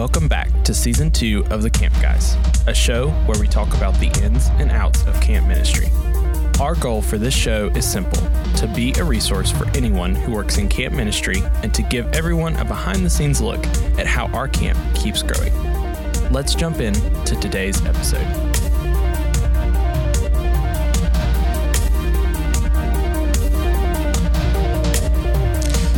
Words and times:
Welcome 0.00 0.28
back 0.28 0.64
to 0.64 0.72
season 0.72 1.10
two 1.10 1.44
of 1.50 1.62
The 1.62 1.68
Camp 1.68 1.92
Guys, 2.00 2.34
a 2.66 2.72
show 2.72 3.10
where 3.26 3.38
we 3.38 3.46
talk 3.46 3.74
about 3.74 3.92
the 4.00 4.06
ins 4.24 4.46
and 4.54 4.70
outs 4.70 5.04
of 5.04 5.20
camp 5.20 5.46
ministry. 5.46 5.88
Our 6.58 6.74
goal 6.74 7.02
for 7.02 7.18
this 7.18 7.34
show 7.34 7.66
is 7.74 7.86
simple 7.86 8.22
to 8.56 8.72
be 8.74 8.94
a 8.94 9.04
resource 9.04 9.50
for 9.50 9.68
anyone 9.76 10.14
who 10.14 10.32
works 10.32 10.56
in 10.56 10.70
camp 10.70 10.94
ministry 10.94 11.42
and 11.62 11.74
to 11.74 11.82
give 11.82 12.06
everyone 12.14 12.56
a 12.56 12.64
behind 12.64 13.04
the 13.04 13.10
scenes 13.10 13.42
look 13.42 13.62
at 13.98 14.06
how 14.06 14.28
our 14.28 14.48
camp 14.48 14.78
keeps 14.94 15.22
growing. 15.22 15.52
Let's 16.32 16.54
jump 16.54 16.80
in 16.80 16.94
to 16.94 17.36
today's 17.38 17.84
episode. 17.84 18.49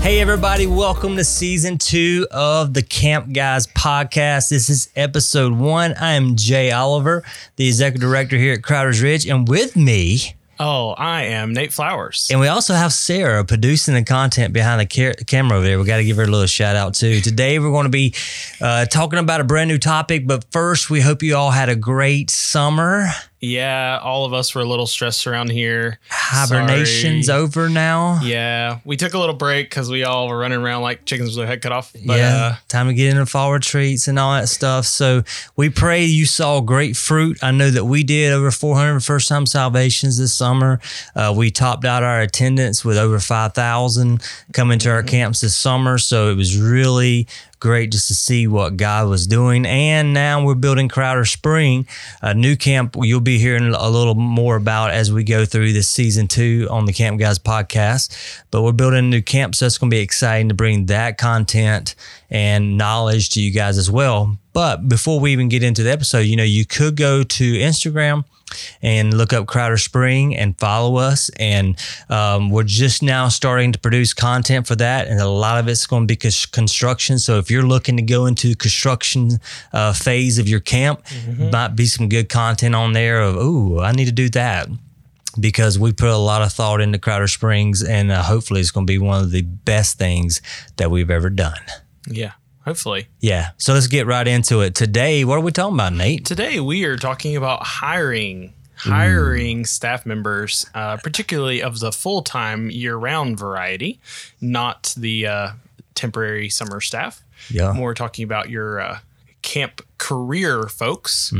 Hey, 0.02 0.20
everybody, 0.20 0.66
welcome 0.66 1.14
to 1.16 1.22
season 1.22 1.78
two 1.78 2.26
of 2.32 2.74
the 2.74 2.82
Camp 2.82 3.32
Guys 3.32 3.68
podcast. 3.68 4.48
This 4.48 4.68
is 4.68 4.88
episode 4.96 5.52
one. 5.52 5.94
I 5.94 6.14
am 6.14 6.34
Jay 6.34 6.72
Oliver, 6.72 7.22
the 7.54 7.68
executive 7.68 8.00
director 8.08 8.36
here 8.36 8.54
at 8.54 8.62
Crowder's 8.62 9.00
Ridge, 9.00 9.26
and 9.26 9.46
with 9.48 9.76
me, 9.76 10.34
Oh, 10.58 10.90
I 10.90 11.22
am 11.24 11.52
Nate 11.52 11.72
Flowers. 11.72 12.28
and 12.30 12.40
we 12.40 12.48
also 12.48 12.74
have 12.74 12.92
Sarah 12.92 13.44
producing 13.44 13.94
the 13.94 14.02
content 14.02 14.52
behind 14.52 14.80
the 14.80 14.86
ca- 14.86 15.24
camera 15.24 15.58
over 15.58 15.66
there. 15.66 15.78
We 15.78 15.84
got 15.84 15.96
to 15.98 16.04
give 16.04 16.16
her 16.16 16.24
a 16.24 16.26
little 16.26 16.46
shout 16.46 16.74
out 16.76 16.94
too. 16.94 17.20
Today, 17.20 17.58
we're 17.60 17.70
going 17.70 17.84
to 17.84 17.88
be 17.90 18.12
uh, 18.60 18.84
talking 18.86 19.18
about 19.20 19.40
a 19.40 19.44
brand 19.44 19.68
new 19.68 19.78
topic, 19.78 20.26
but 20.26 20.44
first, 20.50 20.90
we 20.90 21.00
hope 21.00 21.22
you 21.22 21.36
all 21.36 21.52
had 21.52 21.68
a 21.68 21.76
great 21.76 22.28
summer. 22.28 23.06
Yeah, 23.44 23.98
all 24.00 24.24
of 24.24 24.32
us 24.32 24.54
were 24.54 24.60
a 24.60 24.64
little 24.64 24.86
stressed 24.86 25.26
around 25.26 25.50
here. 25.50 25.98
Hibernation's 26.08 27.26
Sorry. 27.26 27.42
over 27.42 27.68
now. 27.68 28.20
Yeah, 28.22 28.78
we 28.84 28.96
took 28.96 29.14
a 29.14 29.18
little 29.18 29.34
break 29.34 29.68
because 29.68 29.90
we 29.90 30.04
all 30.04 30.28
were 30.28 30.38
running 30.38 30.60
around 30.60 30.82
like 30.82 31.04
chickens 31.06 31.30
with 31.30 31.38
their 31.38 31.46
head 31.48 31.60
cut 31.60 31.72
off. 31.72 31.92
But 31.92 32.18
yeah, 32.18 32.36
uh, 32.36 32.54
time 32.68 32.86
to 32.86 32.94
get 32.94 33.10
into 33.10 33.26
fall 33.26 33.52
retreats 33.52 34.06
and 34.06 34.16
all 34.16 34.32
that 34.34 34.48
stuff. 34.48 34.86
So 34.86 35.24
we 35.56 35.70
pray 35.70 36.04
you 36.04 36.24
saw 36.24 36.60
great 36.60 36.96
fruit. 36.96 37.42
I 37.42 37.50
know 37.50 37.68
that 37.68 37.84
we 37.84 38.04
did 38.04 38.32
over 38.32 38.52
400 38.52 39.00
first 39.00 39.28
time 39.28 39.44
salvations 39.46 40.18
this 40.18 40.32
summer. 40.32 40.78
Uh, 41.16 41.34
we 41.36 41.50
topped 41.50 41.84
out 41.84 42.04
our 42.04 42.20
attendance 42.20 42.84
with 42.84 42.96
over 42.96 43.18
5,000 43.18 44.22
coming 44.52 44.78
to 44.78 44.90
our 44.90 45.02
camps 45.02 45.40
this 45.40 45.56
summer. 45.56 45.98
So 45.98 46.30
it 46.30 46.36
was 46.36 46.56
really 46.56 47.26
great 47.62 47.92
just 47.92 48.08
to 48.08 48.14
see 48.14 48.48
what 48.48 48.76
God 48.76 49.08
was 49.08 49.24
doing. 49.24 49.64
And 49.66 50.12
now 50.12 50.44
we're 50.44 50.56
building 50.56 50.88
Crowder 50.88 51.24
Spring, 51.24 51.86
a 52.20 52.34
new 52.34 52.56
camp 52.56 52.96
you'll 52.98 53.20
be 53.20 53.38
hearing 53.38 53.72
a 53.72 53.88
little 53.88 54.16
more 54.16 54.56
about 54.56 54.90
as 54.90 55.12
we 55.12 55.22
go 55.22 55.44
through 55.44 55.72
this 55.72 55.88
season 55.88 56.26
two 56.26 56.66
on 56.72 56.86
the 56.86 56.92
Camp 56.92 57.20
Guys 57.20 57.38
podcast. 57.38 58.42
But 58.50 58.62
we're 58.62 58.72
building 58.72 58.98
a 58.98 59.02
new 59.02 59.22
camp, 59.22 59.54
so 59.54 59.66
it's 59.66 59.78
going 59.78 59.90
to 59.90 59.94
be 59.94 60.00
exciting 60.00 60.48
to 60.48 60.56
bring 60.56 60.86
that 60.86 61.18
content 61.18 61.94
and 62.30 62.76
knowledge 62.76 63.30
to 63.30 63.40
you 63.40 63.52
guys 63.52 63.78
as 63.78 63.88
well. 63.88 64.36
But 64.52 64.88
before 64.88 65.20
we 65.20 65.30
even 65.32 65.48
get 65.48 65.62
into 65.62 65.84
the 65.84 65.92
episode, 65.92 66.26
you 66.26 66.34
know, 66.34 66.42
you 66.42 66.66
could 66.66 66.96
go 66.96 67.22
to 67.22 67.52
Instagram 67.54 68.24
and 68.82 69.16
look 69.16 69.32
up 69.32 69.46
Crowder 69.46 69.78
Spring 69.78 70.36
and 70.36 70.58
follow 70.58 70.96
us. 70.96 71.30
And 71.38 71.76
um, 72.08 72.50
we're 72.50 72.62
just 72.64 73.02
now 73.02 73.28
starting 73.28 73.72
to 73.72 73.78
produce 73.78 74.14
content 74.14 74.66
for 74.66 74.76
that, 74.76 75.08
and 75.08 75.20
a 75.20 75.28
lot 75.28 75.58
of 75.58 75.68
it's 75.68 75.86
going 75.86 76.06
to 76.06 76.14
be 76.14 76.16
construction. 76.16 77.18
So 77.18 77.38
if 77.38 77.50
you're 77.50 77.62
looking 77.62 77.96
to 77.96 78.02
go 78.02 78.26
into 78.26 78.54
construction 78.54 79.40
uh, 79.72 79.92
phase 79.92 80.38
of 80.38 80.48
your 80.48 80.60
camp, 80.60 81.04
might 81.52 81.76
be 81.76 81.86
some 81.86 82.08
good 82.08 82.28
content 82.28 82.74
on 82.74 82.92
there. 82.92 83.20
Of 83.22 83.36
oh, 83.38 83.80
I 83.80 83.92
need 83.92 84.06
to 84.06 84.12
do 84.12 84.28
that. 84.30 84.68
Because 85.40 85.78
we 85.78 85.94
put 85.94 86.10
a 86.10 86.16
lot 86.18 86.42
of 86.42 86.52
thought 86.52 86.82
into 86.82 86.98
Crowder 86.98 87.26
Springs, 87.26 87.82
and 87.82 88.10
uh, 88.12 88.22
hopefully 88.22 88.60
it's 88.60 88.70
going 88.70 88.86
to 88.86 88.90
be 88.92 88.98
one 88.98 89.22
of 89.22 89.30
the 89.30 89.40
best 89.40 89.96
things 89.96 90.42
that 90.76 90.90
we've 90.90 91.10
ever 91.10 91.30
done. 91.30 91.56
yeah, 92.06 92.32
hopefully. 92.64 93.08
Yeah. 93.20 93.50
So 93.56 93.74
let's 93.74 93.86
get 93.86 94.06
right 94.06 94.26
into 94.26 94.60
it. 94.60 94.74
Today, 94.74 95.24
what 95.24 95.38
are 95.38 95.40
we 95.40 95.52
talking 95.52 95.74
about, 95.74 95.92
Nate? 95.92 96.24
Today 96.24 96.60
we 96.60 96.84
are 96.84 96.96
talking 96.96 97.36
about 97.36 97.62
hiring. 97.62 98.54
Hiring 98.74 99.64
staff 99.64 100.04
members, 100.04 100.66
uh, 100.74 100.96
particularly 100.96 101.62
of 101.62 101.78
the 101.78 101.92
full 101.92 102.20
time 102.22 102.68
year 102.68 102.96
round 102.96 103.38
variety, 103.38 104.00
not 104.40 104.92
the 104.96 105.24
uh, 105.24 105.50
temporary 105.94 106.48
summer 106.48 106.80
staff. 106.80 107.22
Yeah. 107.48 107.72
More 107.72 107.94
talking 107.94 108.24
about 108.24 108.50
your 108.50 108.80
uh, 108.80 108.98
camp 109.42 109.82
career 109.98 110.64
folks. 110.68 111.32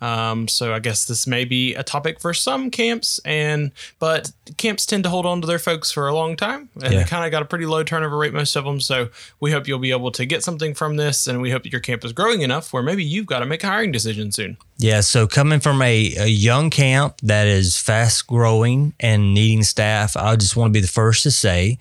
Um, 0.00 0.48
so 0.48 0.74
I 0.74 0.80
guess 0.80 1.06
this 1.06 1.26
may 1.26 1.44
be 1.46 1.74
a 1.74 1.82
topic 1.82 2.20
for 2.20 2.34
some 2.34 2.70
camps, 2.70 3.18
and 3.24 3.72
but 3.98 4.30
camps 4.58 4.84
tend 4.84 5.02
to 5.04 5.10
hold 5.10 5.24
on 5.24 5.40
to 5.40 5.46
their 5.46 5.58
folks 5.58 5.90
for 5.90 6.06
a 6.08 6.14
long 6.14 6.36
time, 6.36 6.68
and 6.74 6.92
Yeah. 6.92 6.98
they 7.02 7.04
kind 7.08 7.24
of 7.24 7.30
got 7.30 7.40
a 7.42 7.46
pretty 7.46 7.64
low 7.64 7.82
turnover 7.82 8.18
rate 8.18 8.34
most 8.34 8.54
of 8.54 8.64
them. 8.64 8.80
So 8.80 9.08
we 9.40 9.50
hope 9.50 9.66
you'll 9.66 9.78
be 9.78 9.92
able 9.92 10.10
to 10.12 10.26
get 10.26 10.42
something 10.44 10.74
from 10.74 10.96
this, 10.96 11.26
and 11.26 11.40
we 11.40 11.50
hope 11.50 11.62
that 11.62 11.72
your 11.72 11.80
camp 11.80 12.04
is 12.04 12.12
growing 12.12 12.42
enough 12.42 12.72
where 12.72 12.82
maybe 12.82 13.02
you've 13.02 13.26
got 13.26 13.38
to 13.38 13.46
make 13.46 13.64
a 13.64 13.68
hiring 13.68 13.92
decision 13.92 14.30
soon. 14.30 14.58
Yeah, 14.84 15.00
so 15.00 15.26
coming 15.26 15.60
from 15.60 15.80
a, 15.80 16.14
a 16.16 16.26
young 16.26 16.68
camp 16.68 17.16
that 17.22 17.46
is 17.46 17.78
fast 17.78 18.26
growing 18.26 18.92
and 19.00 19.32
needing 19.32 19.62
staff, 19.62 20.14
I 20.14 20.36
just 20.36 20.56
want 20.56 20.68
to 20.68 20.72
be 20.74 20.82
the 20.82 20.92
first 20.92 21.22
to 21.22 21.30
say 21.30 21.78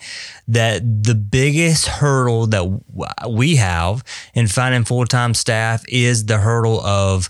that 0.48 1.04
the 1.04 1.14
biggest 1.14 1.86
hurdle 1.86 2.48
that 2.48 2.64
we 3.30 3.58
have 3.58 4.06
in 4.34 4.48
finding 4.48 4.86
full 4.86 5.04
time 5.04 5.34
staff 5.34 5.84
is 5.90 6.28
the 6.28 6.38
hurdle 6.38 6.80
of 6.80 7.30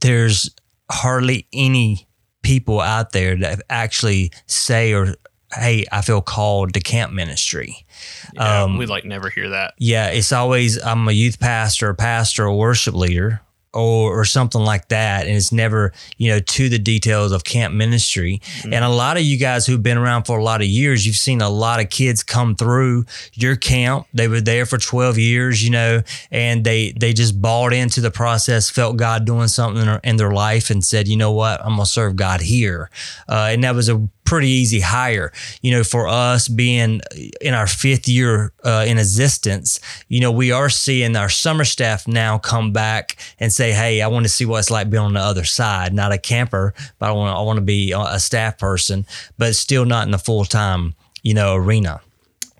there's 0.00 0.54
hardly 0.88 1.48
any 1.52 2.06
people 2.44 2.80
out 2.80 3.10
there 3.10 3.34
that 3.36 3.60
actually 3.68 4.30
say 4.46 4.92
or 4.94 5.16
hey, 5.52 5.84
I 5.90 6.00
feel 6.02 6.22
called 6.22 6.74
to 6.74 6.80
camp 6.80 7.12
ministry. 7.12 7.84
Yeah, 8.34 8.62
Um, 8.62 8.78
we 8.78 8.86
like 8.86 9.04
never 9.04 9.30
hear 9.30 9.48
that. 9.48 9.74
Yeah, 9.78 10.10
it's 10.10 10.30
always 10.30 10.80
I'm 10.80 11.08
a 11.08 11.12
youth 11.12 11.40
pastor, 11.40 11.88
a 11.88 11.94
pastor, 11.96 12.44
a 12.44 12.54
worship 12.54 12.94
leader, 12.94 13.40
or 13.74 14.18
or 14.20 14.24
something 14.24 14.60
like 14.60 14.88
that, 14.88 15.26
and 15.26 15.36
it's 15.36 15.52
never 15.52 15.92
you 16.16 16.30
know 16.30 16.40
to 16.40 16.68
the 16.68 16.78
details 16.78 17.32
of 17.32 17.44
camp 17.44 17.74
ministry. 17.74 18.40
And 18.64 18.84
a 18.84 18.88
lot 18.88 19.16
of 19.16 19.22
you 19.22 19.38
guys 19.38 19.66
who've 19.66 19.82
been 19.82 19.98
around 19.98 20.24
for 20.24 20.38
a 20.38 20.44
lot 20.44 20.60
of 20.60 20.66
years, 20.66 21.06
you've 21.06 21.16
seen 21.16 21.40
a 21.40 21.48
lot 21.48 21.80
of 21.80 21.90
kids 21.90 22.22
come 22.22 22.54
through 22.54 23.04
your 23.32 23.56
camp. 23.56 24.06
They 24.14 24.28
were 24.28 24.40
there 24.40 24.66
for 24.66 24.78
12 24.78 25.18
years, 25.18 25.64
you 25.64 25.70
know, 25.70 26.02
and 26.30 26.64
they 26.64 26.92
they 26.92 27.12
just 27.12 27.40
bought 27.40 27.72
into 27.72 28.00
the 28.00 28.10
process, 28.10 28.70
felt 28.70 28.96
God 28.96 29.24
doing 29.24 29.48
something 29.48 29.80
in 29.80 29.86
their, 29.86 30.00
in 30.04 30.16
their 30.16 30.32
life, 30.32 30.70
and 30.70 30.84
said, 30.84 31.08
you 31.08 31.16
know 31.16 31.32
what, 31.32 31.60
I'm 31.60 31.72
gonna 31.72 31.86
serve 31.86 32.16
God 32.16 32.40
here. 32.40 32.90
Uh, 33.28 33.48
and 33.50 33.64
that 33.64 33.74
was 33.74 33.88
a 33.88 34.08
pretty 34.24 34.48
easy 34.48 34.80
hire. 34.80 35.32
You 35.62 35.72
know, 35.72 35.84
for 35.84 36.08
us 36.08 36.48
being 36.48 37.00
in 37.40 37.54
our 37.54 37.66
fifth 37.66 38.08
year 38.08 38.52
uh, 38.64 38.84
in 38.86 38.98
existence, 38.98 39.80
you 40.08 40.20
know, 40.20 40.32
we 40.32 40.52
are 40.52 40.68
seeing 40.68 41.16
our 41.16 41.28
summer 41.28 41.64
staff 41.64 42.08
now 42.08 42.38
come 42.38 42.72
back 42.72 43.16
and 43.38 43.52
say, 43.52 43.72
"Hey, 43.72 44.02
I 44.02 44.08
want 44.08 44.24
to 44.24 44.30
see 44.30 44.44
what 44.44 44.58
it's 44.58 44.70
like 44.70 44.90
being 44.90 45.02
on 45.02 45.14
the 45.14 45.20
other 45.20 45.44
side. 45.44 45.92
Not 45.92 46.12
a 46.12 46.18
camper, 46.18 46.74
but 46.98 47.08
I 47.08 47.12
want 47.12 47.36
I 47.36 47.42
want 47.42 47.58
to 47.58 47.64
be 47.64 47.92
a 47.92 48.18
staff 48.18 48.58
person, 48.58 49.06
but 49.38 49.54
still 49.54 49.84
not 49.84 50.06
in 50.06 50.10
the 50.12 50.18
full 50.18 50.44
time, 50.44 50.94
you 51.22 51.34
know, 51.34 51.54
arena 51.54 52.00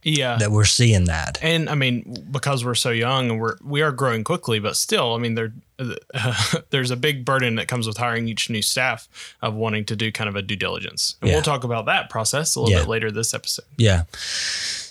Yeah. 0.05 0.37
that 0.37 0.51
we're 0.53 0.65
seeing 0.65 1.05
that." 1.07 1.39
and 1.43 1.69
I 1.69 1.75
mean, 1.75 2.27
because 2.31 2.65
we're 2.65 2.75
so 2.77 2.91
young 2.91 3.31
and 3.31 3.41
we're 3.41 3.57
we 3.63 3.83
are 3.83 3.91
growing 3.93 4.23
quickly, 4.25 4.59
but 4.61 4.77
still, 4.77 5.15
I 5.15 5.19
mean, 5.19 5.35
there 5.35 5.53
there's 6.71 6.91
a 6.93 6.97
big 6.97 7.25
burden 7.25 7.57
that 7.57 7.67
comes 7.69 7.87
with 7.87 7.97
hiring 7.97 8.29
each 8.29 8.49
new 8.49 8.63
staff 8.63 9.09
of 9.43 9.55
wanting 9.55 9.85
to 9.87 9.97
do 9.97 10.13
kind 10.13 10.29
of 10.29 10.37
a 10.37 10.43
due 10.43 10.57
diligence, 10.57 11.17
and 11.21 11.29
Yeah. 11.31 11.37
we'll 11.37 11.43
talk 11.43 11.65
about 11.65 11.87
that 11.87 12.11
process 12.11 12.55
a 12.55 12.61
little 12.61 12.73
Yeah. 12.73 12.81
bit 12.83 12.89
later 12.89 13.11
this 13.11 13.35
episode. 13.35 13.65
Yeah. 13.77 14.05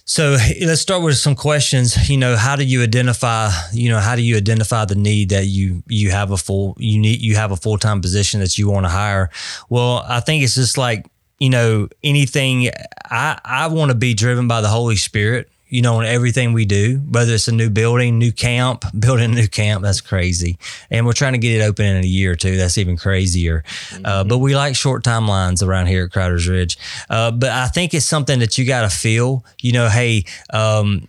So 0.06 0.36
let's 0.62 0.82
start 0.82 1.02
with 1.02 1.16
some 1.18 1.34
questions. 1.34 2.10
You 2.10 2.18
know, 2.18 2.36
how 2.36 2.58
do 2.58 2.66
you 2.66 2.84
identify? 2.84 3.50
You 3.72 3.90
know, 3.90 4.00
how 4.00 4.18
do 4.18 4.22
you 4.22 4.36
identify 4.36 4.84
the 4.84 4.96
need 4.96 5.30
that 5.30 5.46
you 5.46 5.82
you 5.88 6.12
have 6.12 6.32
a 6.32 6.38
full 6.38 6.76
you 6.78 7.00
need 7.00 7.22
you 7.22 7.36
have 7.38 7.52
a 7.52 7.56
full 7.56 7.78
time 7.78 8.02
position 8.02 8.42
that 8.42 8.58
you 8.58 8.70
want 8.70 8.86
to 8.86 8.90
hire? 8.90 9.30
Well, 9.70 10.04
I 10.08 10.20
think 10.20 10.44
it's 10.44 10.56
just 10.56 10.78
like 10.78 11.06
you 11.44 11.50
know 11.50 11.90
anything. 12.02 12.70
I 13.04 13.38
I 13.44 13.68
want 13.68 13.92
to 13.92 13.98
be 13.98 14.14
driven 14.14 14.48
by 14.48 14.62
the 14.62 14.70
Holy 14.70 14.96
Spirit. 14.96 15.50
You 15.68 15.82
know, 15.82 16.00
in 16.00 16.06
everything 16.06 16.54
we 16.54 16.66
do, 16.66 17.02
whether 17.10 17.34
it's 17.34 17.48
a 17.48 17.52
new 17.52 17.70
building, 17.70 18.20
new 18.20 18.32
camp, 18.32 18.86
building 19.00 19.32
a 19.32 19.36
new 19.36 19.48
camp, 19.48 19.82
that's 19.82 20.02
crazy. 20.02 20.58
And 20.90 21.06
we're 21.06 21.14
trying 21.14 21.34
to 21.34 21.40
get 21.40 21.60
it 21.60 21.64
open 21.64 21.86
in 21.86 22.04
a 22.04 22.08
year 22.08 22.34
or 22.34 22.36
two. 22.36 22.56
That's 22.58 22.78
even 22.78 22.96
crazier. 22.96 23.64
Uh, 24.06 24.24
but 24.24 24.38
we 24.38 24.56
like 24.56 24.76
short 24.76 25.04
timelines 25.04 25.68
around 25.68 25.88
here 25.88 26.06
at 26.06 26.12
Crowder's 26.12 26.48
Ridge. 26.48 26.78
Uh, 27.10 27.32
but 27.32 27.50
I 27.50 27.68
think 27.70 27.96
it's 27.96 28.06
something 28.06 28.38
that 28.38 28.56
you 28.60 28.66
got 28.66 28.84
to 28.84 28.96
feel. 28.96 29.44
You 29.62 29.72
know, 29.72 29.90
hey, 29.90 30.26
um, 30.54 31.08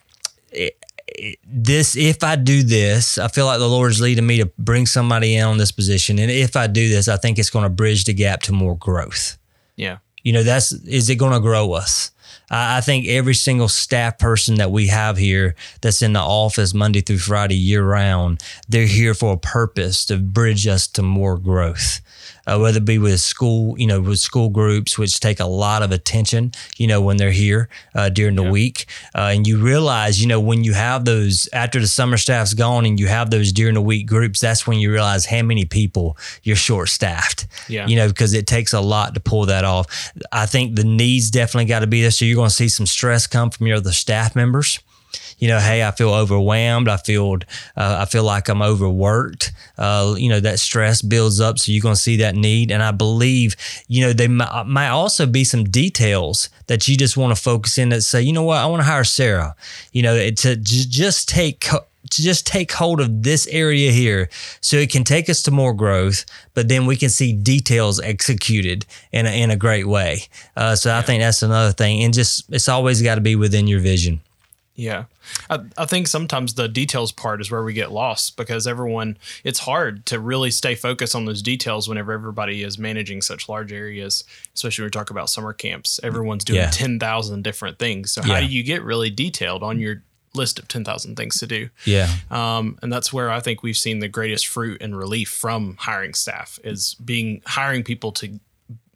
this 1.46 1.94
if 1.94 2.25
I 2.25 2.36
do 2.36 2.62
this, 2.62 3.19
I 3.19 3.28
feel 3.28 3.46
like 3.46 3.58
the 3.58 3.69
Lord's 3.69 4.00
leading 4.00 4.26
me 4.26 4.38
to 4.38 4.46
bring 4.58 4.86
somebody 4.86 5.36
in 5.36 5.44
on 5.44 5.58
this 5.58 5.72
position, 5.72 6.19
and 6.19 6.31
if 6.31 6.56
I 6.56 6.66
do 6.66 6.88
this, 6.88 7.06
I 7.06 7.19
think 7.19 7.38
it's 7.38 7.50
going 7.50 7.64
to 7.64 7.70
bridge 7.70 8.04
the 8.04 8.14
gap 8.14 8.42
to 8.42 8.52
more 8.52 8.76
growth. 8.76 9.38
Yeah, 9.76 9.98
You 10.24 10.32
know, 10.32 10.42
that's 10.42 10.72
is 10.72 11.08
it 11.08 11.16
going 11.16 11.32
to 11.32 11.40
grow 11.40 11.72
us? 11.72 12.10
I 12.50 12.82
think 12.82 13.06
every 13.06 13.34
single 13.34 13.68
staff 13.68 14.18
person 14.18 14.56
that 14.56 14.70
we 14.70 14.88
have 14.88 15.16
here 15.16 15.54
that's 15.80 16.02
in 16.02 16.12
the 16.12 16.20
office 16.20 16.74
Monday 16.74 17.00
through 17.00 17.18
Friday 17.18 17.56
year 17.56 17.84
round, 17.84 18.42
they're 18.68 18.86
here 18.86 19.14
for 19.14 19.32
a 19.34 19.38
purpose 19.38 20.04
to 20.06 20.18
bridge 20.18 20.66
us 20.66 20.86
to 20.88 21.02
more 21.02 21.38
growth. 21.38 22.00
Uh, 22.46 22.58
whether 22.58 22.79
it 22.79 22.85
be 22.85 22.99
with 22.99 23.20
school, 23.20 23.79
you 23.79 23.87
know, 23.87 24.00
with 24.00 24.19
school 24.19 24.49
groups, 24.49 24.99
which 24.99 25.19
take 25.20 25.41
a 25.41 25.46
lot 25.46 25.82
of 25.82 25.93
attention, 25.93 26.52
you 26.76 26.87
know, 26.87 27.00
when 27.00 27.17
they're 27.17 27.31
here 27.31 27.69
uh, 27.94 28.08
during 28.08 28.37
the 28.37 28.43
yeah. 28.43 28.50
week. 28.50 28.87
Uh, 29.14 29.32
and 29.35 29.46
you 29.46 29.58
realize, 29.58 30.20
you 30.20 30.26
know, 30.26 30.41
when 30.41 30.64
you 30.64 30.73
have 30.73 31.05
those 31.05 31.49
after 31.52 31.81
the 31.81 31.87
summer 31.87 32.17
staff's 32.17 32.55
gone 32.55 32.85
and 32.85 32.99
you 32.99 33.06
have 33.06 33.31
those 33.31 33.52
during 33.52 33.75
the 33.75 33.82
week 33.82 34.06
groups, 34.06 34.41
that's 34.41 34.67
when 34.67 34.79
you 34.79 34.91
realize 34.91 35.26
how 35.26 35.43
many 35.43 35.64
people 35.64 36.17
you're 36.43 36.56
short 36.56 36.88
staffed. 36.88 37.46
Yeah. 37.69 37.87
You 37.87 37.96
know, 37.96 38.08
because 38.08 38.32
it 38.35 38.46
takes 38.46 38.73
a 38.73 38.81
lot 38.81 39.14
to 39.14 39.20
pull 39.20 39.46
that 39.46 39.64
off. 39.64 40.12
I 40.32 40.46
think 40.46 40.76
the 40.76 40.85
needs 40.85 41.31
definitely 41.31 41.67
got 41.67 41.81
to 41.81 41.87
be 41.87 42.02
there. 42.02 42.11
So 42.11 42.25
you're 42.25 42.37
going 42.37 42.49
to 42.49 42.55
see 42.55 42.69
some 42.69 42.87
stress 42.87 43.26
come 43.26 43.50
from 43.50 43.67
your 43.67 43.76
other 43.76 43.93
staff 43.93 44.37
members 44.37 44.81
you 45.44 45.50
know, 45.50 45.58
hey, 45.58 45.85
I 45.85 45.91
feel 45.91 46.08
overwhelmed. 46.08 46.88
I 46.88 46.96
feel, 46.96 47.35
uh, 47.76 47.99
I 48.00 48.06
feel 48.06 48.25
like 48.25 48.49
I'm 48.49 48.62
overworked. 48.62 49.52
Uh, 49.76 50.14
you 50.17 50.31
know, 50.31 50.41
that 50.41 50.58
stress 50.58 51.02
builds 51.02 51.38
up. 51.38 51.58
So 51.58 51.70
you're 51.70 51.82
going 51.82 51.96
to 51.96 52.00
see 52.00 52.17
that 52.17 52.35
need. 52.35 52.70
And 52.70 52.82
I 52.82 52.93
believe, 52.93 53.55
you 53.87 54.00
know, 54.06 54.14
they 54.14 54.26
might, 54.26 54.64
might 54.64 54.88
also 54.88 55.26
be 55.26 55.44
some 55.44 55.64
details 55.64 56.49
that 56.69 56.88
you 56.88 56.96
just 56.96 57.19
want 57.19 57.37
to 57.37 57.43
focus 57.43 57.76
in 57.76 57.91
that 57.91 58.00
say, 58.00 58.23
you 58.23 58.32
know 58.32 58.43
what, 58.43 58.56
I 58.56 58.64
want 58.64 58.81
to 58.81 58.87
hire 58.87 59.05
Sarah, 59.05 59.55
you 59.93 60.00
know, 60.00 60.31
to 60.31 60.56
just 60.56 61.29
take, 61.29 61.61
to 61.61 62.23
just 62.23 62.46
take 62.46 62.73
hold 62.73 63.02
of 63.02 63.23
this 63.23 63.46
area 63.49 63.93
here 63.93 64.31
so 64.62 64.79
it 64.79 64.91
can 64.91 65.05
take 65.05 65.29
us 65.29 65.43
to 65.43 65.50
more 65.50 65.75
growth, 65.75 66.25
but 66.55 66.70
then 66.70 66.87
we 66.87 66.96
can 66.96 67.11
see 67.11 67.35
details 67.35 68.00
executed 68.00 68.87
in 69.12 69.26
a, 69.26 69.43
in 69.43 69.50
a 69.50 69.56
great 69.56 69.87
way. 69.87 70.23
Uh, 70.56 70.75
so 70.75 70.91
I 70.91 71.02
think 71.02 71.20
that's 71.20 71.43
another 71.43 71.73
thing. 71.73 72.02
And 72.02 72.14
just, 72.14 72.50
it's 72.50 72.70
always 72.70 73.02
got 73.02 73.17
to 73.17 73.20
be 73.20 73.37
within 73.37 73.67
your 73.67 73.81
vision. 73.81 74.23
Yeah. 74.76 75.04
I, 75.48 75.60
I 75.78 75.86
think 75.86 76.08
sometimes 76.08 76.54
the 76.54 76.68
details 76.68 77.12
part 77.12 77.40
is 77.40 77.50
where 77.50 77.62
we 77.62 77.72
get 77.72 77.92
lost 77.92 78.36
because 78.36 78.66
everyone, 78.66 79.16
it's 79.44 79.60
hard 79.60 80.04
to 80.06 80.18
really 80.18 80.50
stay 80.50 80.74
focused 80.74 81.14
on 81.14 81.24
those 81.26 81.42
details 81.42 81.88
whenever 81.88 82.12
everybody 82.12 82.62
is 82.62 82.78
managing 82.78 83.22
such 83.22 83.48
large 83.48 83.72
areas, 83.72 84.24
especially 84.54 84.82
when 84.82 84.86
we 84.88 84.90
talk 84.90 85.10
about 85.10 85.30
summer 85.30 85.52
camps. 85.52 86.00
Everyone's 86.02 86.44
doing 86.44 86.60
yeah. 86.60 86.70
10,000 86.70 87.42
different 87.42 87.78
things. 87.78 88.12
So, 88.12 88.22
yeah. 88.24 88.34
how 88.34 88.40
do 88.40 88.46
you 88.46 88.62
get 88.62 88.82
really 88.82 89.10
detailed 89.10 89.62
on 89.62 89.78
your 89.78 90.02
list 90.34 90.58
of 90.58 90.66
10,000 90.66 91.14
things 91.14 91.38
to 91.38 91.46
do? 91.46 91.68
Yeah. 91.84 92.12
Um, 92.30 92.76
and 92.82 92.92
that's 92.92 93.12
where 93.12 93.30
I 93.30 93.38
think 93.40 93.62
we've 93.62 93.76
seen 93.76 94.00
the 94.00 94.08
greatest 94.08 94.48
fruit 94.48 94.82
and 94.82 94.96
relief 94.96 95.28
from 95.28 95.76
hiring 95.78 96.14
staff 96.14 96.58
is 96.64 96.94
being 96.94 97.42
hiring 97.46 97.84
people 97.84 98.10
to 98.12 98.40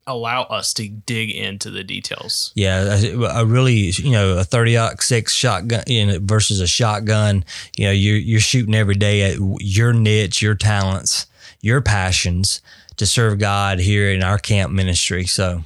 allow 0.09 0.43
us 0.43 0.75
to 0.75 0.89
dig 0.89 1.31
into 1.31 1.71
the 1.71 1.85
details. 1.85 2.53
Yeah, 2.55 2.99
a 3.31 3.45
really, 3.45 3.91
you 3.91 4.11
know, 4.11 4.39
a 4.39 4.45
30 4.45 4.77
six 5.01 5.33
shotgun 5.33 5.85
you 5.87 6.07
know, 6.07 6.19
versus 6.21 6.61
a 6.61 6.67
shotgun, 6.67 7.45
you 7.77 7.87
know, 7.87 7.93
you're, 7.93 8.17
you're 8.17 8.41
shooting 8.41 8.75
every 8.75 8.97
day 8.97 9.31
at 9.31 9.39
your 9.61 9.93
niche, 9.93 10.43
your 10.43 10.55
talents, 10.55 11.27
your 11.61 11.81
passions 11.81 12.61
to 12.97 13.07
serve 13.07 13.39
God 13.39 13.79
here 13.79 14.11
in 14.11 14.23
our 14.23 14.39
camp 14.39 14.73
ministry. 14.73 15.27
So, 15.27 15.63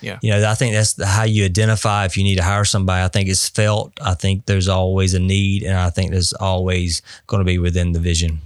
yeah. 0.00 0.18
You 0.20 0.30
know, 0.32 0.50
I 0.50 0.54
think 0.54 0.74
that's 0.74 1.00
how 1.02 1.22
you 1.22 1.44
identify 1.44 2.04
if 2.06 2.16
you 2.16 2.24
need 2.24 2.36
to 2.36 2.42
hire 2.42 2.64
somebody. 2.64 3.04
I 3.04 3.08
think 3.08 3.28
it's 3.28 3.48
felt. 3.48 3.92
I 4.02 4.14
think 4.14 4.46
there's 4.46 4.68
always 4.68 5.14
a 5.14 5.20
need, 5.20 5.62
and 5.62 5.78
I 5.78 5.90
think 5.90 6.10
there's 6.10 6.32
always 6.32 7.02
going 7.28 7.38
to 7.38 7.44
be 7.44 7.58
within 7.58 7.92
the 7.92 8.00
vision. 8.00 8.40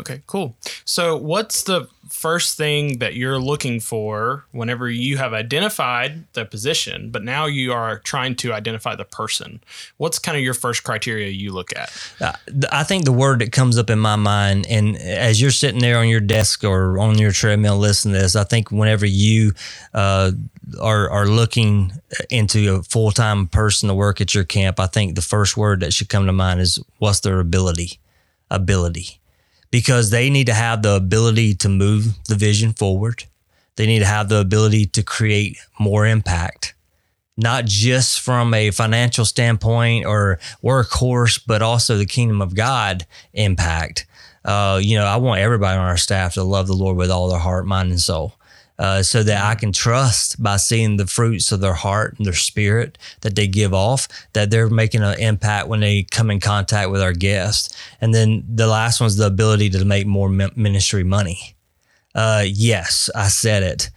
Okay, 0.00 0.22
cool. 0.26 0.56
So, 0.86 1.14
what's 1.14 1.64
the 1.64 1.86
first 2.08 2.56
thing 2.56 3.00
that 3.00 3.14
you're 3.14 3.38
looking 3.38 3.80
for 3.80 4.46
whenever 4.50 4.88
you 4.88 5.18
have 5.18 5.34
identified 5.34 6.24
the 6.32 6.46
position, 6.46 7.10
but 7.10 7.22
now 7.22 7.44
you 7.44 7.72
are 7.72 7.98
trying 7.98 8.34
to 8.36 8.54
identify 8.54 8.96
the 8.96 9.04
person? 9.04 9.62
What's 9.98 10.18
kind 10.18 10.38
of 10.38 10.42
your 10.42 10.54
first 10.54 10.84
criteria 10.84 11.28
you 11.28 11.52
look 11.52 11.76
at? 11.76 11.92
Uh, 12.18 12.32
I 12.72 12.82
think 12.82 13.04
the 13.04 13.12
word 13.12 13.40
that 13.40 13.52
comes 13.52 13.76
up 13.76 13.90
in 13.90 13.98
my 13.98 14.16
mind, 14.16 14.66
and 14.70 14.96
as 14.96 15.38
you're 15.38 15.50
sitting 15.50 15.82
there 15.82 15.98
on 15.98 16.08
your 16.08 16.20
desk 16.20 16.64
or 16.64 16.98
on 16.98 17.18
your 17.18 17.30
treadmill 17.30 17.76
listening 17.76 18.14
to 18.14 18.20
this, 18.20 18.36
I 18.36 18.44
think 18.44 18.70
whenever 18.70 19.04
you 19.04 19.52
uh, 19.92 20.32
are, 20.80 21.10
are 21.10 21.26
looking 21.26 21.92
into 22.30 22.76
a 22.76 22.82
full 22.84 23.10
time 23.10 23.48
person 23.48 23.90
to 23.90 23.94
work 23.94 24.22
at 24.22 24.34
your 24.34 24.44
camp, 24.44 24.80
I 24.80 24.86
think 24.86 25.14
the 25.14 25.22
first 25.22 25.58
word 25.58 25.80
that 25.80 25.92
should 25.92 26.08
come 26.08 26.24
to 26.24 26.32
mind 26.32 26.60
is 26.60 26.82
what's 26.96 27.20
their 27.20 27.38
ability? 27.38 27.98
Ability 28.50 29.19
because 29.70 30.10
they 30.10 30.30
need 30.30 30.46
to 30.46 30.54
have 30.54 30.82
the 30.82 30.94
ability 30.94 31.54
to 31.54 31.68
move 31.68 32.18
the 32.28 32.34
vision 32.34 32.72
forward. 32.72 33.24
They 33.76 33.86
need 33.86 34.00
to 34.00 34.06
have 34.06 34.28
the 34.28 34.40
ability 34.40 34.86
to 34.86 35.02
create 35.02 35.58
more 35.78 36.06
impact, 36.06 36.74
not 37.36 37.64
just 37.64 38.20
from 38.20 38.52
a 38.52 38.70
financial 38.70 39.24
standpoint 39.24 40.06
or 40.06 40.38
workhorse, 40.62 41.40
but 41.46 41.62
also 41.62 41.96
the 41.96 42.06
kingdom 42.06 42.42
of 42.42 42.54
God 42.54 43.06
impact. 43.32 44.06
Uh, 44.44 44.80
you 44.82 44.96
know, 44.96 45.04
I 45.04 45.16
want 45.16 45.40
everybody 45.40 45.78
on 45.78 45.86
our 45.86 45.96
staff 45.96 46.34
to 46.34 46.42
love 46.42 46.66
the 46.66 46.74
Lord 46.74 46.96
with 46.96 47.10
all 47.10 47.28
their 47.28 47.38
heart, 47.38 47.66
mind, 47.66 47.90
and 47.90 48.00
soul 48.00 48.34
uh, 48.80 49.02
so 49.02 49.22
that 49.22 49.44
I 49.44 49.54
can 49.56 49.72
trust 49.72 50.42
by 50.42 50.56
seeing 50.56 50.96
the 50.96 51.06
fruits 51.06 51.52
of 51.52 51.60
their 51.60 51.74
heart 51.74 52.14
and 52.16 52.24
their 52.24 52.32
spirit 52.32 52.96
that 53.20 53.36
they 53.36 53.46
give 53.46 53.74
off, 53.74 54.08
that 54.32 54.50
they're 54.50 54.70
making 54.70 55.02
an 55.02 55.20
impact 55.20 55.68
when 55.68 55.80
they 55.80 56.04
come 56.04 56.30
in 56.30 56.40
contact 56.40 56.90
with 56.90 57.02
our 57.02 57.12
guests. 57.12 57.76
And 58.00 58.14
then 58.14 58.42
the 58.48 58.66
last 58.66 58.98
one's 58.98 59.16
the 59.16 59.26
ability 59.26 59.68
to 59.70 59.84
make 59.84 60.06
more 60.06 60.30
ministry 60.30 61.04
money. 61.04 61.54
Uh, 62.14 62.44
yes, 62.46 63.10
I 63.14 63.28
said 63.28 63.62
it. 63.62 63.90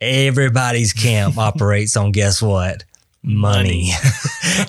Everybody's 0.00 0.92
camp 0.92 1.38
operates 1.38 1.96
on 1.96 2.10
guess 2.10 2.42
what? 2.42 2.84
Money. 3.22 3.92
money. 3.92 3.92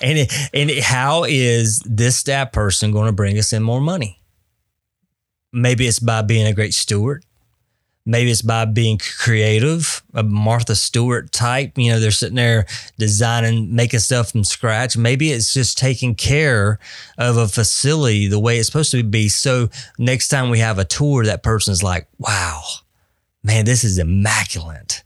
and 0.00 0.18
it, 0.18 0.32
and 0.54 0.70
it, 0.70 0.84
how 0.84 1.24
is 1.24 1.80
this 1.80 2.16
staff 2.16 2.52
person 2.52 2.92
going 2.92 3.06
to 3.06 3.12
bring 3.12 3.36
us 3.36 3.52
in 3.52 3.64
more 3.64 3.80
money? 3.80 4.22
Maybe 5.52 5.88
it's 5.88 5.98
by 5.98 6.22
being 6.22 6.46
a 6.46 6.54
great 6.54 6.72
steward. 6.72 7.24
Maybe 8.08 8.30
it's 8.30 8.40
by 8.40 8.64
being 8.66 8.98
creative, 8.98 10.00
a 10.14 10.22
Martha 10.22 10.76
Stewart 10.76 11.32
type. 11.32 11.72
You 11.76 11.90
know, 11.90 12.00
they're 12.00 12.12
sitting 12.12 12.36
there 12.36 12.66
designing, 12.98 13.74
making 13.74 13.98
stuff 13.98 14.30
from 14.30 14.44
scratch. 14.44 14.96
Maybe 14.96 15.32
it's 15.32 15.52
just 15.52 15.76
taking 15.76 16.14
care 16.14 16.78
of 17.18 17.36
a 17.36 17.48
facility 17.48 18.28
the 18.28 18.38
way 18.38 18.58
it's 18.58 18.68
supposed 18.68 18.92
to 18.92 19.02
be. 19.02 19.28
So 19.28 19.70
next 19.98 20.28
time 20.28 20.50
we 20.50 20.60
have 20.60 20.78
a 20.78 20.84
tour, 20.84 21.24
that 21.24 21.42
person's 21.42 21.82
like, 21.82 22.06
wow, 22.16 22.62
man, 23.42 23.64
this 23.64 23.82
is 23.82 23.98
immaculate. 23.98 25.02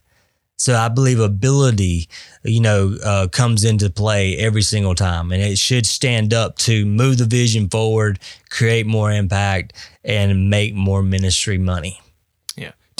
So 0.57 0.75
I 0.75 0.89
believe 0.89 1.19
ability, 1.19 2.07
you 2.43 2.61
know, 2.61 2.95
uh, 3.03 3.27
comes 3.29 3.63
into 3.63 3.89
play 3.89 4.37
every 4.37 4.61
single 4.61 4.93
time, 4.93 5.31
and 5.31 5.41
it 5.41 5.57
should 5.57 5.87
stand 5.87 6.35
up 6.35 6.55
to 6.59 6.85
move 6.85 7.17
the 7.17 7.25
vision 7.25 7.67
forward, 7.67 8.19
create 8.51 8.85
more 8.85 9.11
impact, 9.11 9.73
and 10.03 10.51
make 10.51 10.75
more 10.75 11.01
ministry 11.01 11.57
money. 11.57 11.99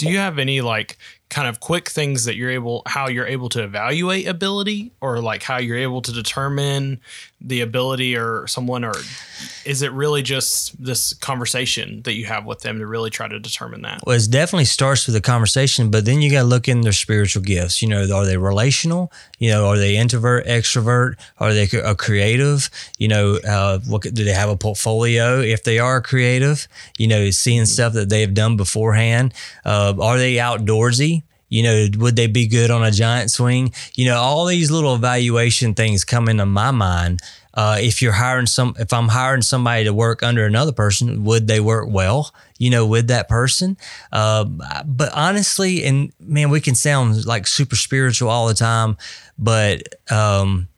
Do 0.02 0.10
you 0.10 0.18
have 0.18 0.38
any 0.38 0.60
like 0.60 0.98
kind 1.30 1.48
of 1.48 1.60
quick 1.60 1.88
things 1.88 2.24
that 2.24 2.36
you're 2.36 2.50
able 2.50 2.82
how 2.86 3.08
you're 3.08 3.26
able 3.26 3.48
to 3.48 3.62
evaluate 3.62 4.26
ability 4.26 4.92
or 5.00 5.20
like 5.20 5.42
how 5.42 5.58
you're 5.58 5.78
able 5.78 6.02
to 6.02 6.12
determine 6.12 7.00
the 7.44 7.60
ability 7.60 8.16
or 8.16 8.46
someone 8.46 8.84
or 8.84 8.92
is 9.64 9.82
it 9.82 9.92
really 9.92 10.22
just 10.22 10.82
this 10.82 11.12
conversation 11.14 12.02
that 12.02 12.14
you 12.14 12.26
have 12.26 12.44
with 12.44 12.60
them 12.60 12.78
to 12.78 12.86
really 12.86 13.10
try 13.10 13.28
to 13.28 13.38
determine 13.38 13.82
that? 13.82 14.00
Well 14.06 14.16
it 14.16 14.30
definitely 14.30 14.66
starts 14.66 15.06
with 15.06 15.16
a 15.16 15.20
conversation 15.20 15.90
but 15.90 16.04
then 16.04 16.22
you 16.22 16.30
got 16.30 16.42
to 16.42 16.46
look 16.46 16.68
in 16.68 16.82
their 16.82 16.92
spiritual 16.92 17.42
gifts. 17.42 17.82
You 17.82 17.88
know 17.88 18.02
are 18.14 18.26
they 18.26 18.36
relational? 18.36 19.12
You 19.38 19.50
know 19.50 19.66
are 19.66 19.78
they 19.78 19.96
introvert 19.96 20.46
extrovert? 20.46 21.14
Are 21.38 21.52
they 21.52 21.68
a 21.78 21.94
creative? 21.94 22.70
You 22.98 23.08
know 23.08 23.38
uh, 23.46 23.80
what 23.80 24.02
do 24.02 24.24
they 24.24 24.32
have 24.32 24.48
a 24.48 24.56
portfolio? 24.56 25.40
If 25.40 25.64
they 25.64 25.78
are 25.78 26.00
creative 26.00 26.68
you 26.98 27.08
know 27.08 27.30
seeing 27.30 27.66
stuff 27.66 27.92
that 27.94 28.08
they 28.08 28.20
have 28.20 28.34
done 28.34 28.56
beforehand 28.56 29.34
uh, 29.64 29.94
are 30.00 30.18
they 30.18 30.34
outdoorsy? 30.36 31.22
You 31.52 31.62
know, 31.62 31.86
would 31.98 32.16
they 32.16 32.28
be 32.28 32.46
good 32.46 32.70
on 32.70 32.82
a 32.82 32.90
giant 32.90 33.30
swing? 33.30 33.74
You 33.94 34.06
know, 34.06 34.16
all 34.16 34.46
these 34.46 34.70
little 34.70 34.94
evaluation 34.94 35.74
things 35.74 36.02
come 36.02 36.30
into 36.30 36.46
my 36.46 36.70
mind. 36.70 37.20
Uh, 37.54 37.76
if 37.80 38.00
you're 38.00 38.12
hiring 38.12 38.46
some, 38.46 38.74
if 38.78 38.92
I'm 38.92 39.08
hiring 39.08 39.42
somebody 39.42 39.84
to 39.84 39.92
work 39.92 40.22
under 40.22 40.46
another 40.46 40.72
person, 40.72 41.24
would 41.24 41.46
they 41.46 41.60
work 41.60 41.88
well? 41.90 42.34
You 42.58 42.70
know, 42.70 42.86
with 42.86 43.08
that 43.08 43.28
person. 43.28 43.76
Uh, 44.10 44.44
but 44.44 45.12
honestly, 45.12 45.84
and 45.84 46.12
man, 46.20 46.50
we 46.50 46.60
can 46.60 46.74
sound 46.74 47.26
like 47.26 47.46
super 47.46 47.76
spiritual 47.76 48.30
all 48.30 48.46
the 48.46 48.54
time, 48.54 48.96
but 49.38 49.82
um, 50.10 50.68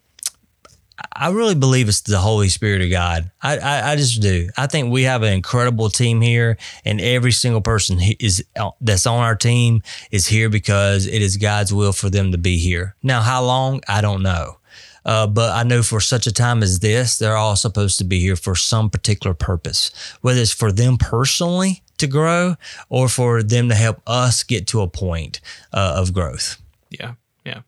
I 1.12 1.30
really 1.30 1.54
believe 1.54 1.88
it's 1.88 2.00
the 2.00 2.18
Holy 2.18 2.48
Spirit 2.48 2.82
of 2.82 2.90
God. 2.90 3.30
I, 3.42 3.58
I, 3.58 3.92
I, 3.92 3.96
just 3.96 4.20
do. 4.20 4.48
I 4.56 4.66
think 4.66 4.92
we 4.92 5.02
have 5.04 5.22
an 5.22 5.32
incredible 5.32 5.90
team 5.90 6.20
here, 6.20 6.56
and 6.84 7.00
every 7.00 7.32
single 7.32 7.60
person 7.60 7.98
is 8.20 8.44
that's 8.80 9.06
on 9.06 9.20
our 9.20 9.34
team 9.34 9.82
is 10.10 10.26
here 10.26 10.48
because 10.48 11.06
it 11.06 11.20
is 11.20 11.36
God's 11.36 11.74
will 11.74 11.92
for 11.92 12.10
them 12.10 12.32
to 12.32 12.38
be 12.38 12.58
here. 12.58 12.94
Now, 13.02 13.22
how 13.22 13.44
long? 13.44 13.80
I 13.88 14.00
don't 14.00 14.22
know. 14.22 14.58
Uh, 15.04 15.26
but 15.26 15.52
I 15.52 15.62
know 15.62 15.82
for 15.82 16.00
such 16.00 16.26
a 16.26 16.32
time 16.32 16.62
as 16.62 16.80
this, 16.80 17.18
they're 17.18 17.36
all 17.36 17.56
supposed 17.56 17.98
to 17.98 18.04
be 18.04 18.20
here 18.20 18.36
for 18.36 18.54
some 18.54 18.90
particular 18.90 19.34
purpose, 19.34 19.90
whether 20.20 20.40
it's 20.40 20.52
for 20.52 20.72
them 20.72 20.96
personally 20.96 21.82
to 21.98 22.06
grow 22.06 22.56
or 22.88 23.08
for 23.08 23.42
them 23.42 23.68
to 23.68 23.74
help 23.74 24.00
us 24.06 24.42
get 24.42 24.66
to 24.68 24.80
a 24.80 24.88
point 24.88 25.40
uh, 25.72 25.94
of 25.96 26.12
growth. 26.12 26.60
Yeah. 26.90 27.14
Yeah. 27.44 27.60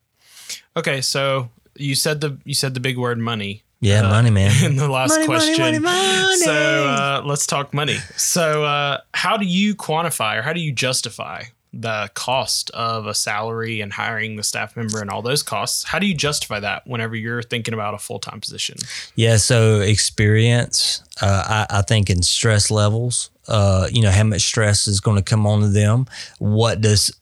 Okay. 0.76 1.00
So 1.00 1.50
you 1.74 1.94
said 1.94 2.20
the 2.20 2.38
you 2.44 2.54
said 2.54 2.74
the 2.74 2.80
big 2.80 2.98
word 2.98 3.18
money. 3.18 3.62
Yeah, 3.80 4.00
uh, 4.00 4.10
money, 4.10 4.30
man. 4.30 4.52
In 4.64 4.76
the 4.76 4.88
last 4.88 5.10
money, 5.10 5.26
question. 5.26 5.58
Money, 5.58 5.78
money, 5.78 6.36
so 6.38 6.52
uh, 6.88 7.22
let's 7.24 7.46
talk 7.46 7.74
money. 7.74 7.98
So, 8.16 8.64
uh, 8.64 9.00
how 9.12 9.36
do 9.36 9.44
you 9.44 9.74
quantify 9.74 10.38
or 10.38 10.42
how 10.42 10.54
do 10.54 10.60
you 10.60 10.72
justify 10.72 11.44
the 11.80 12.10
cost 12.14 12.70
of 12.70 13.06
a 13.06 13.14
salary 13.14 13.80
and 13.80 13.92
hiring 13.92 14.36
the 14.36 14.42
staff 14.42 14.76
member 14.76 15.00
and 15.00 15.10
all 15.10 15.22
those 15.22 15.42
costs. 15.42 15.84
How 15.84 15.98
do 15.98 16.06
you 16.06 16.14
justify 16.14 16.60
that 16.60 16.86
whenever 16.86 17.14
you're 17.14 17.42
thinking 17.42 17.74
about 17.74 17.94
a 17.94 17.98
full 17.98 18.18
time 18.18 18.40
position? 18.40 18.76
Yeah, 19.14 19.36
so 19.36 19.80
experience, 19.80 21.02
uh, 21.20 21.66
I, 21.70 21.78
I 21.78 21.82
think 21.82 22.10
in 22.10 22.22
stress 22.22 22.70
levels, 22.70 23.30
uh, 23.48 23.88
you 23.90 24.02
know, 24.02 24.10
how 24.10 24.24
much 24.24 24.42
stress 24.42 24.88
is 24.88 25.00
going 25.00 25.16
to 25.16 25.22
come 25.22 25.46
onto 25.46 25.68
them. 25.68 26.06
What 26.38 26.80
does 26.80 27.12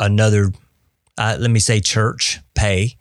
another, 0.00 0.52
uh, 1.16 1.36
let 1.38 1.50
me 1.50 1.60
say, 1.60 1.80
church 1.80 2.40
pay? 2.54 2.96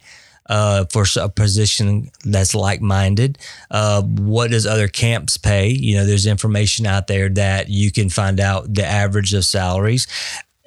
Uh, 0.49 0.85
for 0.93 1.03
a 1.19 1.27
position 1.27 2.09
that's 2.23 2.55
like 2.55 2.79
minded. 2.79 3.37
Uh, 3.69 4.01
what 4.01 4.49
does 4.49 4.65
other 4.65 4.87
camps 4.87 5.35
pay? 5.35 5.67
You 5.67 5.97
know, 5.97 6.05
there's 6.05 6.25
information 6.25 6.85
out 6.85 7.07
there 7.07 7.27
that 7.27 7.67
you 7.67 7.91
can 7.91 8.07
find 8.07 8.39
out 8.39 8.73
the 8.73 8.85
average 8.85 9.33
of 9.33 9.43
salaries. 9.43 10.07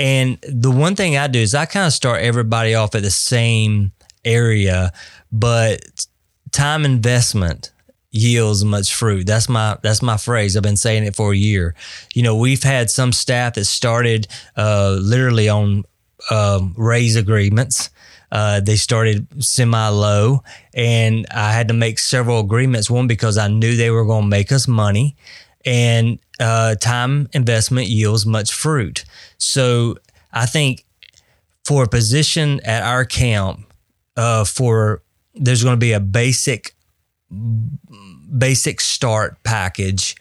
And 0.00 0.38
the 0.42 0.70
one 0.70 0.96
thing 0.96 1.16
I 1.16 1.28
do 1.28 1.38
is 1.38 1.54
I 1.54 1.66
kind 1.66 1.86
of 1.86 1.92
start 1.92 2.22
everybody 2.22 2.74
off 2.74 2.94
at 2.94 3.02
the 3.02 3.10
same 3.10 3.92
area, 4.24 4.92
but 5.30 6.06
time 6.50 6.84
investment 6.84 7.70
yields 8.10 8.64
much 8.64 8.92
fruit. 8.92 9.26
That's 9.26 9.48
my 9.48 9.76
that's 9.82 10.02
my 10.02 10.16
phrase. 10.16 10.56
I've 10.56 10.64
been 10.64 10.76
saying 10.76 11.04
it 11.04 11.14
for 11.14 11.32
a 11.32 11.36
year. 11.36 11.76
You 12.14 12.22
know, 12.22 12.34
we've 12.34 12.62
had 12.62 12.90
some 12.90 13.12
staff 13.12 13.54
that 13.54 13.66
started 13.66 14.26
uh, 14.56 14.96
literally 15.00 15.48
on 15.48 15.84
um, 16.30 16.74
raise 16.76 17.14
agreements 17.14 17.90
uh, 18.32 18.60
they 18.60 18.76
started 18.76 19.42
semi 19.42 19.88
low, 19.88 20.42
and 20.74 21.26
I 21.30 21.52
had 21.52 21.68
to 21.68 21.74
make 21.74 21.98
several 21.98 22.40
agreements. 22.40 22.90
One 22.90 23.06
because 23.06 23.36
I 23.36 23.48
knew 23.48 23.76
they 23.76 23.90
were 23.90 24.04
going 24.04 24.22
to 24.22 24.28
make 24.28 24.52
us 24.52 24.68
money, 24.68 25.16
and 25.64 26.18
uh, 26.38 26.74
time 26.76 27.28
investment 27.32 27.88
yields 27.88 28.26
much 28.26 28.52
fruit. 28.52 29.04
So 29.38 29.96
I 30.32 30.46
think 30.46 30.84
for 31.64 31.84
a 31.84 31.88
position 31.88 32.60
at 32.64 32.82
our 32.82 33.04
camp, 33.04 33.72
uh, 34.16 34.44
for 34.44 35.02
there's 35.34 35.62
going 35.62 35.76
to 35.76 35.80
be 35.80 35.92
a 35.92 36.00
basic 36.00 36.74
basic 38.38 38.80
start 38.80 39.40
package 39.44 40.16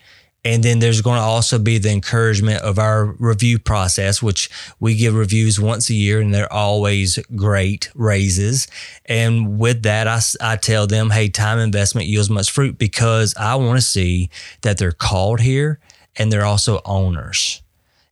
and 0.45 0.63
then 0.63 0.79
there's 0.79 1.01
going 1.01 1.17
to 1.17 1.23
also 1.23 1.59
be 1.59 1.77
the 1.77 1.91
encouragement 1.91 2.61
of 2.61 2.79
our 2.79 3.05
review 3.19 3.59
process, 3.59 4.23
which 4.23 4.49
we 4.79 4.95
give 4.95 5.13
reviews 5.13 5.59
once 5.59 5.89
a 5.89 5.93
year 5.93 6.21
and 6.21 6.33
they're 6.33 6.51
always 6.51 7.19
great 7.35 7.91
raises. 7.93 8.67
And 9.05 9.59
with 9.59 9.83
that, 9.83 10.07
I, 10.07 10.21
I 10.41 10.55
tell 10.55 10.87
them, 10.87 11.09
hey, 11.09 11.27
time 11.27 11.59
investment 11.59 12.07
yields 12.07 12.29
much 12.29 12.49
fruit 12.51 12.77
because 12.77 13.35
I 13.35 13.55
want 13.55 13.79
to 13.79 13.85
see 13.85 14.29
that 14.61 14.77
they're 14.77 14.93
called 14.93 15.41
here 15.41 15.79
and 16.15 16.31
they're 16.31 16.45
also 16.45 16.81
owners. 16.85 17.61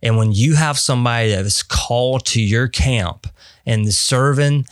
And 0.04 0.18
when 0.18 0.34
you 0.34 0.56
have 0.56 0.78
somebody 0.78 1.30
that 1.30 1.46
is 1.46 1.64
called 1.64 2.26
to 2.28 2.42
your 2.42 2.68
camp 2.68 3.28
and 3.66 3.92
serving 3.94 4.66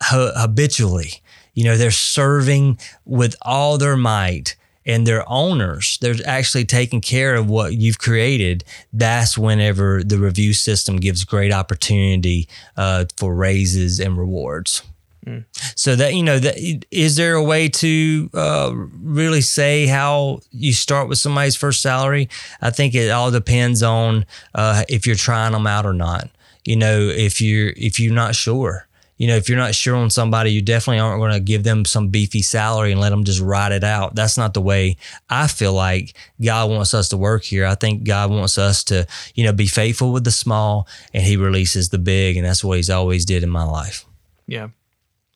habitually, 0.00 1.22
you 1.54 1.64
know, 1.64 1.76
they're 1.76 1.90
serving 1.90 2.78
with 3.04 3.34
all 3.42 3.78
their 3.78 3.96
might 3.96 4.56
and 4.86 5.06
they're 5.06 5.28
owners, 5.28 5.98
they're 6.00 6.16
actually 6.26 6.64
taking 6.64 7.00
care 7.00 7.34
of 7.34 7.48
what 7.48 7.74
you've 7.74 7.98
created. 7.98 8.64
That's 8.92 9.38
whenever 9.38 10.02
the 10.02 10.18
review 10.18 10.52
system 10.52 10.96
gives 10.96 11.24
great 11.24 11.52
opportunity 11.52 12.48
uh, 12.76 13.06
for 13.16 13.34
raises 13.34 14.00
and 14.00 14.18
rewards. 14.18 14.82
Mm. 15.26 15.44
So 15.74 15.96
that 15.96 16.14
you 16.14 16.22
know, 16.22 16.38
that 16.38 16.84
is 16.90 17.16
there 17.16 17.34
a 17.34 17.42
way 17.42 17.68
to 17.68 18.30
uh, 18.34 18.72
really 18.74 19.40
say 19.40 19.86
how 19.86 20.40
you 20.50 20.72
start 20.72 21.08
with 21.08 21.18
somebody's 21.18 21.56
first 21.56 21.80
salary? 21.80 22.28
I 22.60 22.70
think 22.70 22.94
it 22.94 23.10
all 23.10 23.30
depends 23.30 23.82
on 23.82 24.26
uh, 24.54 24.84
if 24.88 25.06
you're 25.06 25.16
trying 25.16 25.52
them 25.52 25.66
out 25.66 25.86
or 25.86 25.94
not. 25.94 26.28
You 26.64 26.76
know, 26.76 26.98
if 27.00 27.40
you're 27.40 27.72
if 27.76 27.98
you're 27.98 28.12
not 28.12 28.34
sure, 28.34 28.86
you 29.16 29.28
know, 29.28 29.36
if 29.36 29.48
you're 29.48 29.58
not 29.58 29.74
sure 29.74 29.94
on 29.96 30.10
somebody, 30.10 30.50
you 30.50 30.60
definitely 30.60 30.98
aren't 30.98 31.20
going 31.20 31.32
to 31.32 31.40
give 31.40 31.62
them 31.62 31.84
some 31.84 32.08
beefy 32.08 32.42
salary 32.42 32.90
and 32.90 33.00
let 33.00 33.10
them 33.10 33.24
just 33.24 33.40
ride 33.40 33.72
it 33.72 33.84
out. 33.84 34.14
That's 34.14 34.36
not 34.36 34.54
the 34.54 34.60
way 34.60 34.96
I 35.30 35.46
feel 35.46 35.72
like 35.72 36.16
God 36.42 36.70
wants 36.70 36.94
us 36.94 37.08
to 37.10 37.16
work 37.16 37.44
here. 37.44 37.64
I 37.64 37.76
think 37.76 38.04
God 38.04 38.30
wants 38.30 38.58
us 38.58 38.82
to, 38.84 39.06
you 39.34 39.44
know, 39.44 39.52
be 39.52 39.66
faithful 39.66 40.12
with 40.12 40.24
the 40.24 40.32
small 40.32 40.88
and 41.12 41.22
he 41.22 41.36
releases 41.36 41.90
the 41.90 41.98
big. 41.98 42.36
And 42.36 42.44
that's 42.44 42.64
what 42.64 42.76
he's 42.76 42.90
always 42.90 43.24
did 43.24 43.42
in 43.42 43.50
my 43.50 43.64
life. 43.64 44.04
Yeah. 44.46 44.68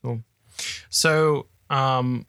Cool. 0.02 0.22
So, 0.90 1.46
um, 1.70 2.26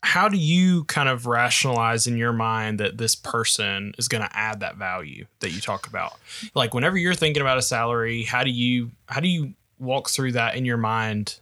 how 0.00 0.28
do 0.28 0.36
you 0.36 0.84
kind 0.84 1.08
of 1.08 1.26
rationalize 1.26 2.06
in 2.06 2.16
your 2.16 2.32
mind 2.32 2.78
that 2.78 2.98
this 2.98 3.16
person 3.16 3.94
is 3.98 4.06
going 4.06 4.22
to 4.22 4.36
add 4.36 4.60
that 4.60 4.76
value 4.76 5.26
that 5.40 5.50
you 5.50 5.60
talk 5.60 5.86
about? 5.86 6.14
Like 6.54 6.72
whenever 6.72 6.96
you're 6.96 7.14
thinking 7.14 7.40
about 7.40 7.58
a 7.58 7.62
salary, 7.62 8.22
how 8.22 8.44
do 8.44 8.50
you 8.50 8.92
how 9.06 9.20
do 9.20 9.28
you 9.28 9.54
walk 9.78 10.08
through 10.10 10.32
that 10.32 10.56
in 10.56 10.64
your 10.64 10.76
mind 10.76 11.38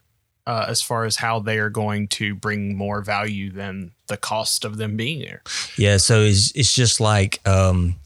uh, 0.47 0.67
as 0.69 0.81
far 0.81 1.05
as 1.05 1.17
how 1.17 1.41
they 1.41 1.59
are 1.59 1.71
going 1.71 2.07
to 2.07 2.35
bring 2.35 2.77
more 2.77 3.03
value 3.03 3.51
than 3.51 3.91
the 4.07 4.17
cost 4.17 4.65
of 4.65 4.77
them 4.77 4.97
being 4.97 5.21
there. 5.21 5.43
Yeah, 5.77 5.97
so 5.97 6.21
it's 6.21 6.53
it's 6.55 6.73
just 6.73 7.01
like 7.01 7.47
um, 7.47 7.97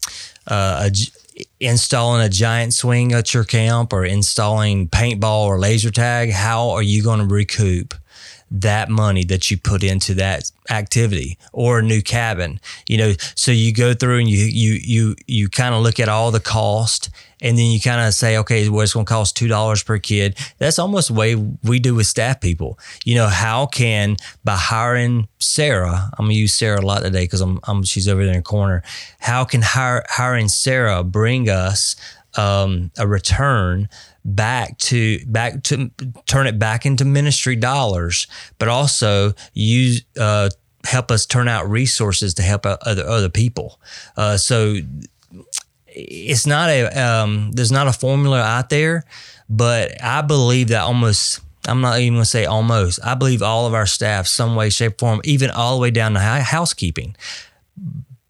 uh, 0.47 0.89
a, 0.89 1.43
installing 1.59 2.21
a 2.21 2.29
giant 2.29 2.73
swing 2.73 3.13
at 3.13 3.33
your 3.33 3.43
camp 3.43 3.93
or 3.93 4.05
installing 4.05 4.89
paintball 4.89 5.45
or 5.45 5.59
laser 5.59 5.91
tag. 5.91 6.31
How 6.31 6.71
are 6.71 6.81
you 6.81 7.03
going 7.03 7.19
to 7.19 7.25
recoup 7.25 7.93
that 8.51 8.89
money 8.89 9.23
that 9.23 9.49
you 9.49 9.57
put 9.57 9.81
into 9.81 10.13
that 10.13 10.51
activity 10.69 11.37
or 11.53 11.79
a 11.79 11.81
new 11.81 12.01
cabin 12.01 12.59
you 12.85 12.97
know 12.97 13.13
so 13.33 13.49
you 13.49 13.73
go 13.73 13.93
through 13.93 14.19
and 14.19 14.29
you 14.29 14.43
you 14.43 14.73
you 14.83 15.15
you 15.25 15.47
kind 15.47 15.73
of 15.73 15.81
look 15.81 16.01
at 16.01 16.09
all 16.09 16.31
the 16.31 16.39
cost 16.39 17.09
and 17.41 17.57
then 17.57 17.71
you 17.71 17.81
kind 17.81 18.01
of 18.01 18.13
say 18.13 18.37
okay 18.37 18.69
well 18.69 18.81
it's 18.81 18.93
going 18.93 19.05
to 19.05 19.09
cost 19.09 19.35
two 19.35 19.47
dollars 19.47 19.83
per 19.83 19.97
kid. 19.97 20.37
That's 20.57 20.79
almost 20.79 21.09
the 21.09 21.13
way 21.13 21.35
we 21.35 21.79
do 21.79 21.95
with 21.95 22.07
staff 22.07 22.39
people. 22.41 22.79
You 23.03 23.15
know 23.15 23.27
how 23.27 23.65
can 23.65 24.17
by 24.43 24.55
hiring 24.55 25.27
sarah 25.39 26.09
i'm 26.17 26.25
going 26.25 26.35
to 26.35 26.39
use 26.39 26.53
sarah 26.53 26.79
a 26.79 26.85
lot 26.85 27.01
today 27.01 27.23
because 27.23 27.41
I'm, 27.41 27.59
I'm 27.63 27.83
she's 27.83 28.07
over 28.07 28.23
there 28.23 28.33
in 28.33 28.39
the 28.39 28.43
corner. 28.43 28.83
How 29.19 29.43
can 29.43 29.61
hire, 29.61 30.03
hiring 30.07 30.47
sarah 30.47 31.03
bring 31.03 31.49
us 31.49 31.95
um, 32.37 32.91
a 32.97 33.07
return 33.07 33.89
back 34.23 34.77
to 34.77 35.19
back 35.25 35.63
to 35.63 35.89
turn 36.27 36.47
it 36.47 36.59
back 36.59 36.85
into 36.85 37.05
ministry 37.05 37.55
dollars, 37.55 38.27
but 38.59 38.67
also 38.67 39.33
use 39.53 40.03
uh, 40.19 40.49
help 40.85 41.11
us 41.11 41.25
turn 41.25 41.47
out 41.47 41.69
resources 41.69 42.33
to 42.35 42.41
help 42.41 42.65
other 42.65 43.05
other 43.05 43.29
people. 43.29 43.79
Uh, 44.15 44.37
so 44.37 44.77
it's 45.93 46.45
not 46.45 46.69
a 46.69 46.87
um, 46.87 47.51
there's 47.51 47.71
not 47.71 47.87
a 47.87 47.93
formula 47.93 48.39
out 48.41 48.69
there, 48.69 49.03
but 49.49 50.01
I 50.03 50.21
believe 50.21 50.69
that 50.69 50.81
almost. 50.81 51.41
I'm 51.67 51.81
not 51.81 51.99
even 51.99 52.17
to 52.17 52.25
say 52.25 52.45
almost. 52.45 52.99
I 53.05 53.13
believe 53.13 53.43
all 53.43 53.67
of 53.67 53.75
our 53.75 53.85
staff, 53.85 54.25
some 54.25 54.55
way, 54.55 54.71
shape, 54.71 54.97
form, 54.97 55.21
even 55.23 55.51
all 55.51 55.75
the 55.75 55.81
way 55.81 55.91
down 55.91 56.15
to 56.15 56.19
housekeeping, 56.19 57.15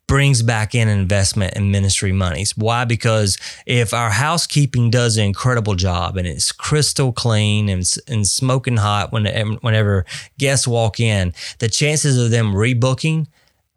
brings 0.05 0.43
back 0.43 0.75
in 0.75 0.89
investment 0.89 1.53
and 1.55 1.71
ministry 1.71 2.11
monies. 2.11 2.57
Why? 2.57 2.83
Because 2.83 3.37
if 3.65 3.93
our 3.93 4.09
housekeeping 4.09 4.89
does 4.89 5.15
an 5.15 5.23
incredible 5.23 5.75
job 5.75 6.17
and 6.17 6.27
it's 6.27 6.51
crystal 6.51 7.13
clean 7.13 7.69
and, 7.69 7.89
and 8.09 8.27
smoking 8.27 8.75
hot 8.75 9.13
when, 9.13 9.25
whenever 9.61 10.05
guests 10.37 10.67
walk 10.67 10.99
in, 10.99 11.33
the 11.59 11.69
chances 11.69 12.17
of 12.17 12.29
them 12.29 12.51
rebooking 12.53 13.27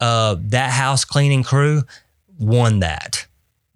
uh, 0.00 0.34
that 0.40 0.72
house 0.72 1.04
cleaning 1.04 1.44
crew 1.44 1.82
won 2.36 2.80
that 2.80 3.23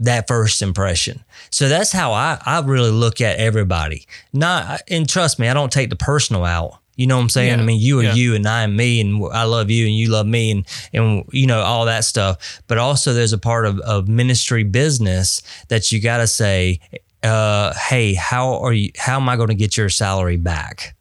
that 0.01 0.29
first 0.29 0.63
impression. 0.63 1.25
So 1.51 1.69
that's 1.69 1.93
how 1.93 2.13
I, 2.13 2.41
I 2.45 2.61
really 2.61 2.91
look 2.91 3.21
at 3.21 3.39
everybody. 3.39 4.07
Not 4.33 4.83
and 4.89 5.09
trust 5.09 5.39
me, 5.39 5.49
I 5.49 5.55
don't 5.55 5.73
take 5.73 5.91
the 5.91 5.97
personal 5.97 6.45
out. 6.45 6.79
You 6.99 7.07
know 7.07 7.17
what 7.17 7.23
I'm 7.23 7.29
saying? 7.29 7.59
Yeah. 7.59 7.63
I 7.63 7.65
mean, 7.65 7.81
you 7.81 8.01
are 8.01 8.03
yeah. 8.03 8.15
you 8.15 8.35
and 8.35 8.47
I 8.47 8.65
am 8.65 8.75
me 8.75 9.01
and 9.01 9.25
I 9.33 9.45
love 9.45 9.71
you 9.71 9.87
and 9.87 9.95
you 9.95 10.11
love 10.11 10.27
me 10.27 10.51
and, 10.51 10.67
and, 10.93 11.25
you 11.31 11.47
know, 11.47 11.61
all 11.61 11.85
that 11.85 12.03
stuff. 12.03 12.61
But 12.67 12.79
also 12.79 13.13
there's 13.13 13.33
a 13.33 13.39
part 13.39 13.67
of, 13.67 13.79
of 13.81 14.09
ministry 14.09 14.65
business 14.65 15.41
that 15.69 15.93
you 15.93 16.01
got 16.01 16.19
to 16.19 16.27
say, 16.27 16.81
uh, 17.23 17.73
Hey, 17.75 18.15
how 18.15 18.59
are 18.59 18.73
you, 18.73 18.91
how 18.97 19.17
am 19.17 19.29
I 19.29 19.37
going 19.37 19.49
to 19.49 19.55
get 19.55 19.77
your 19.77 19.89
salary 19.89 20.37
back? 20.37 20.97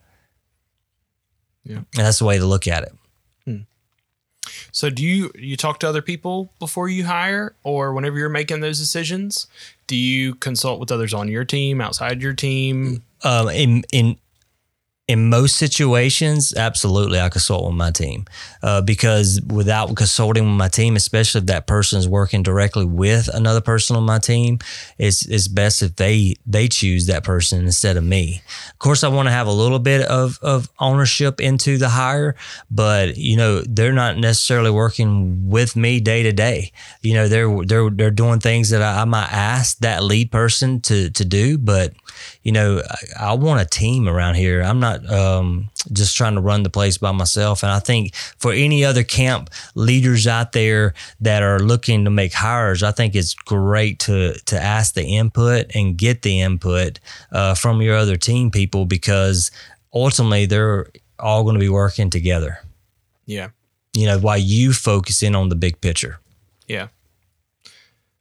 Yeah. 1.64 1.78
And 1.78 1.86
that's 2.06 2.20
the 2.20 2.26
way 2.26 2.38
to 2.38 2.46
look 2.46 2.68
at 2.68 2.84
it. 2.84 2.94
So 4.72 4.90
do 4.90 5.04
you, 5.04 5.32
you 5.36 5.58
talk 5.58 5.80
to 5.80 5.90
other 5.90 6.02
people 6.02 6.52
before 6.60 6.90
you 6.90 7.06
hire 7.06 7.56
or 7.64 7.94
whenever 7.94 8.18
you're 8.18 8.30
making 8.30 8.62
those 8.62 8.80
decisions? 8.80 9.48
Do 9.88 9.96
you 9.96 10.36
consult 10.36 10.80
with 10.80 10.92
others 10.92 11.14
on 11.14 11.28
your 11.28 11.46
team, 11.46 11.82
outside 11.82 12.22
your 12.22 12.34
team? 12.34 13.04
Um, 13.24 13.50
in, 13.50 13.84
in, 13.92 14.18
in 15.08 15.30
most 15.30 15.56
situations, 15.56 16.54
absolutely, 16.54 17.18
I 17.18 17.30
consult 17.30 17.66
with 17.66 17.76
my 17.76 17.92
team 17.92 18.26
uh, 18.62 18.82
because 18.82 19.40
without 19.42 19.96
consulting 19.96 20.44
with 20.44 20.58
my 20.58 20.68
team, 20.68 20.98
especially 20.98 21.40
if 21.40 21.46
that 21.46 21.66
person 21.66 21.98
is 21.98 22.10
working 22.10 22.44
directly 22.44 22.86
with 22.86 23.30
another 23.34 23.62
person 23.62 23.96
on 23.96 24.04
my 24.04 24.20
team, 24.20 24.60
it's 24.98 25.26
it's 25.26 25.48
best 25.48 25.82
if 25.82 25.96
they 25.96 26.36
they 26.46 26.68
choose 26.68 27.06
that 27.08 27.24
person 27.24 27.64
instead 27.64 27.96
of 27.96 28.04
me. 28.04 28.42
Of 28.72 28.80
course, 28.80 29.02
I 29.06 29.08
want 29.08 29.28
to 29.28 29.32
have 29.32 29.48
a 29.48 29.52
little 29.52 29.80
bit 29.80 30.02
of 30.02 30.40
of 30.42 30.70
ownership 30.78 31.40
into 31.40 31.78
the 31.78 31.90
hire, 31.90 32.36
but 32.70 33.16
you 33.16 33.38
know 33.38 33.62
they're 33.62 33.94
not 33.94 34.18
necessarily 34.18 34.72
working 34.72 35.50
with 35.50 35.78
me 35.78 36.02
day 36.02 36.24
to 36.24 36.34
day. 36.34 36.74
You 37.02 37.14
know 37.14 37.30
they're 37.30 37.66
they're 37.66 37.90
they're 37.90 38.12
doing 38.12 38.42
things 38.42 38.72
that 38.72 38.82
I, 38.82 39.04
I 39.04 39.06
might 39.06 39.32
ask 39.32 39.78
that 39.80 40.04
lead 40.04 40.34
person 40.34 40.82
to 40.82 41.10
to 41.12 41.24
do, 41.24 41.58
but 41.58 41.94
you 42.44 42.52
know, 42.52 42.82
I, 42.90 43.32
I, 43.32 43.34
want 43.34 43.62
a 43.62 43.66
team 43.66 44.08
around 44.08 44.36
here. 44.36 44.62
I'm 44.62 44.80
not 44.80 44.97
um, 45.06 45.70
just 45.92 46.16
trying 46.16 46.36
to 46.36 46.42
run 46.42 46.64
the 46.64 46.70
place 46.70 46.98
by 46.98 47.12
myself. 47.12 47.64
And 47.64 47.72
I 47.72 47.80
think 47.80 48.16
for 48.16 48.52
any 48.52 48.84
other 48.84 49.04
camp 49.04 49.50
leaders 49.76 50.28
out 50.28 50.52
there 50.52 50.94
that 51.22 51.44
are 51.44 51.60
looking 51.60 52.06
to 52.06 52.10
make 52.10 52.34
hires, 52.34 52.84
I 52.84 52.92
think 52.92 53.16
it's 53.16 53.34
great 53.34 54.00
to 54.00 54.34
to 54.34 54.62
ask 54.62 54.94
the 54.94 55.06
input 55.06 55.72
and 55.76 55.98
get 55.98 56.22
the 56.22 56.42
input 56.42 57.00
uh, 57.32 57.56
from 57.56 57.82
your 57.82 57.96
other 57.96 58.18
team 58.18 58.52
people 58.52 58.86
because 58.86 59.52
ultimately 59.94 60.46
they're 60.46 60.88
all 61.20 61.44
going 61.44 61.56
to 61.56 61.60
be 61.60 61.70
working 61.70 62.10
together. 62.10 62.60
Yeah. 63.26 63.50
You 63.94 64.06
know, 64.06 64.20
while 64.20 64.38
you 64.38 64.74
focus 64.74 65.24
in 65.24 65.36
on 65.36 65.50
the 65.50 65.56
big 65.56 65.82
picture. 65.82 66.20
Yeah. 66.68 66.88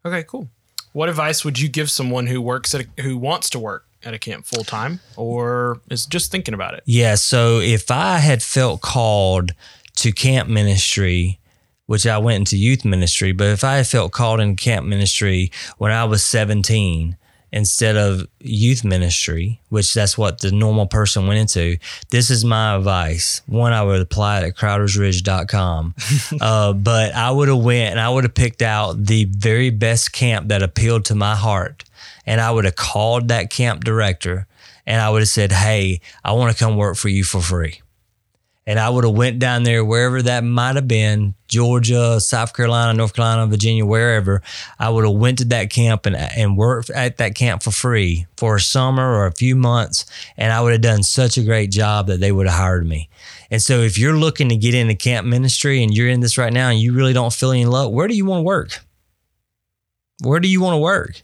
Okay, 0.05 0.23
cool. 0.23 0.49
What 0.93 1.09
advice 1.09 1.45
would 1.45 1.59
you 1.59 1.69
give 1.69 1.91
someone 1.91 2.27
who 2.27 2.41
works 2.41 2.75
at 2.75 2.87
a, 2.87 3.03
who 3.03 3.19
wants 3.19 3.51
to 3.51 3.59
work 3.59 3.86
at 4.05 4.15
a 4.15 4.19
camp 4.19 4.47
full 4.47 4.65
time 4.65 5.01
or 5.17 5.81
is 5.91 6.07
just 6.07 6.31
thinking 6.31 6.55
about 6.55 6.75
it? 6.75 6.83
Yeah. 6.87 7.15
So 7.15 7.59
if 7.59 7.91
I 7.91 8.19
had 8.19 8.43
felt 8.43 8.81
called 8.81 9.53
to 9.97 10.13
camp 10.13 10.49
ministry, 10.49 11.39
which 11.87 12.07
I 12.07 12.19
went 12.19 12.37
into 12.37 12.57
youth 12.57 12.85
ministry, 12.85 13.33
but 13.33 13.49
if 13.49 13.65
I 13.65 13.77
had 13.77 13.87
felt 13.87 14.13
called 14.13 14.41
in 14.41 14.57
camp 14.57 14.87
ministry 14.87 15.51
when 15.79 15.93
I 15.93 16.05
was 16.05 16.25
17, 16.25 17.17
instead 17.53 17.97
of 17.97 18.27
youth 18.41 18.85
ministry, 18.85 19.61
which 19.69 19.95
that's 19.95 20.19
what 20.19 20.41
the 20.41 20.51
normal 20.51 20.87
person 20.87 21.27
went 21.27 21.39
into, 21.41 21.79
this 22.11 22.31
is 22.31 22.45
my 22.45 22.77
advice. 22.77 23.43
One, 23.47 23.73
I 23.73 23.83
would 23.83 24.01
apply 24.01 24.41
it 24.41 24.45
at 24.49 24.57
crowdersridge.com. 24.57 25.95
uh, 26.41 26.73
but 26.73 27.15
I 27.15 27.31
would 27.31 27.49
have 27.49 27.63
went 27.63 27.93
and 27.93 28.01
I 28.01 28.09
would 28.09 28.25
have 28.25 28.35
picked 28.35 28.63
out 28.63 29.05
the 29.05 29.25
very 29.27 29.71
best 29.71 30.13
camp 30.13 30.49
that 30.49 30.63
appealed 30.63 31.05
to 31.07 31.15
my 31.15 31.35
heart. 31.35 31.85
And 32.27 32.41
I 32.41 32.51
would 32.51 32.65
have 32.65 32.77
called 32.77 33.29
that 33.29 33.51
camp 33.51 33.85
director 33.85 34.47
and 34.87 35.01
I 35.01 35.11
would 35.11 35.23
have 35.23 35.29
said, 35.29 35.53
Hey, 35.53 36.01
I 36.25 36.33
want 36.33 36.57
to 36.57 36.65
come 36.65 36.77
work 36.77 36.97
for 36.97 37.09
you 37.09 37.25
for 37.25 37.41
free 37.41 37.81
and 38.67 38.81
I 38.81 38.91
would 38.91 39.05
have 39.05 39.15
went 39.15 39.39
down 39.39 39.63
there 39.63 39.85
wherever 39.85 40.21
that 40.23 40.43
might 40.43 40.75
have 40.75 40.89
been, 40.89 41.35
Georgia, 41.47 42.21
South 42.21 42.53
Carolina, 42.53 42.93
North 42.93 43.15
Carolina, 43.15 43.47
Virginia, 43.47 43.87
wherever. 43.87 44.43
I 44.79 44.91
would 44.91 45.05
have 45.05 45.15
went 45.15 45.39
to 45.39 45.45
that 45.47 45.71
camp 45.71 46.05
and 46.05 46.17
and 46.17 46.57
worked 46.57 46.91
at 46.91 47.19
that 47.19 47.35
camp 47.37 47.63
for 47.63 47.71
free 47.71 48.27
for 48.37 48.57
a 48.57 48.61
summer 48.61 49.15
or 49.15 49.27
a 49.27 49.33
few 49.33 49.55
months, 49.55 50.05
and 50.37 50.53
I 50.53 50.61
would 50.61 50.73
have 50.73 50.81
done 50.81 51.05
such 51.05 51.39
a 51.39 51.45
great 51.45 51.71
job 51.71 52.09
that 52.09 52.21
they 52.21 52.33
would 52.33 52.47
have 52.47 52.59
hired 52.59 52.87
me. 52.87 53.09
And 53.51 53.63
so, 53.63 53.81
if 53.81 53.97
you're 53.97 54.17
looking 54.17 54.49
to 54.49 54.57
get 54.57 54.75
into 54.75 54.97
camp 54.97 55.27
ministry 55.27 55.83
and 55.83 55.95
you're 55.95 56.09
in 56.09 56.21
this 56.21 56.37
right 56.37 56.53
now 56.53 56.69
and 56.69 56.81
you 56.81 56.93
really 56.93 57.13
don't 57.13 57.33
feel 57.33 57.53
any 57.53 57.67
love, 57.67 57.93
where 57.93 58.09
do 58.09 58.17
you 58.17 58.25
want 58.25 58.41
to 58.41 58.45
work? 58.45 58.81
Where 60.23 60.41
do 60.41 60.49
you 60.49 60.61
want 60.61 60.75
to 60.75 60.79
work? 60.79 61.23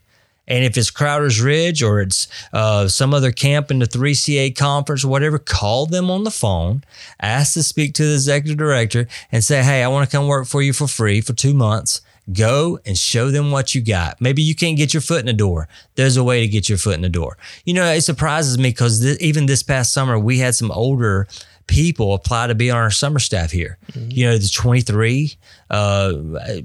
And 0.48 0.64
if 0.64 0.76
it's 0.76 0.90
Crowder's 0.90 1.40
Ridge 1.40 1.82
or 1.82 2.00
it's 2.00 2.28
uh, 2.52 2.88
some 2.88 3.14
other 3.14 3.32
camp 3.32 3.70
in 3.70 3.78
the 3.78 3.86
3CA 3.86 4.56
conference 4.56 5.04
or 5.04 5.08
whatever, 5.08 5.38
call 5.38 5.86
them 5.86 6.10
on 6.10 6.24
the 6.24 6.30
phone, 6.30 6.84
ask 7.20 7.54
to 7.54 7.62
speak 7.62 7.94
to 7.94 8.04
the 8.04 8.14
executive 8.14 8.58
director, 8.58 9.06
and 9.30 9.44
say, 9.44 9.62
hey, 9.62 9.82
I 9.82 9.88
want 9.88 10.08
to 10.08 10.16
come 10.16 10.26
work 10.26 10.46
for 10.46 10.60
you 10.60 10.72
for 10.72 10.86
free 10.86 11.20
for 11.20 11.32
two 11.32 11.54
months. 11.54 12.00
Go 12.32 12.78
and 12.86 12.96
show 12.96 13.30
them 13.32 13.50
what 13.50 13.74
you 13.74 13.80
got. 13.80 14.20
Maybe 14.20 14.42
you 14.42 14.54
can't 14.54 14.76
get 14.76 14.94
your 14.94 15.00
foot 15.00 15.20
in 15.20 15.26
the 15.26 15.32
door. 15.32 15.68
There's 15.96 16.16
a 16.16 16.22
way 16.22 16.40
to 16.40 16.48
get 16.48 16.68
your 16.68 16.78
foot 16.78 16.94
in 16.94 17.02
the 17.02 17.08
door. 17.08 17.36
You 17.64 17.74
know, 17.74 17.90
it 17.90 18.02
surprises 18.02 18.58
me 18.58 18.70
because 18.70 19.00
th- 19.00 19.18
even 19.18 19.46
this 19.46 19.64
past 19.64 19.92
summer, 19.92 20.16
we 20.16 20.38
had 20.38 20.54
some 20.54 20.70
older 20.70 21.26
people 21.72 22.12
apply 22.12 22.48
to 22.48 22.54
be 22.54 22.70
on 22.70 22.76
our 22.76 22.90
summer 22.90 23.18
staff 23.18 23.50
here. 23.50 23.78
Mm-hmm. 23.92 24.10
You 24.10 24.26
know, 24.26 24.36
the 24.36 24.48
23. 24.48 25.32
Uh, 25.70 26.12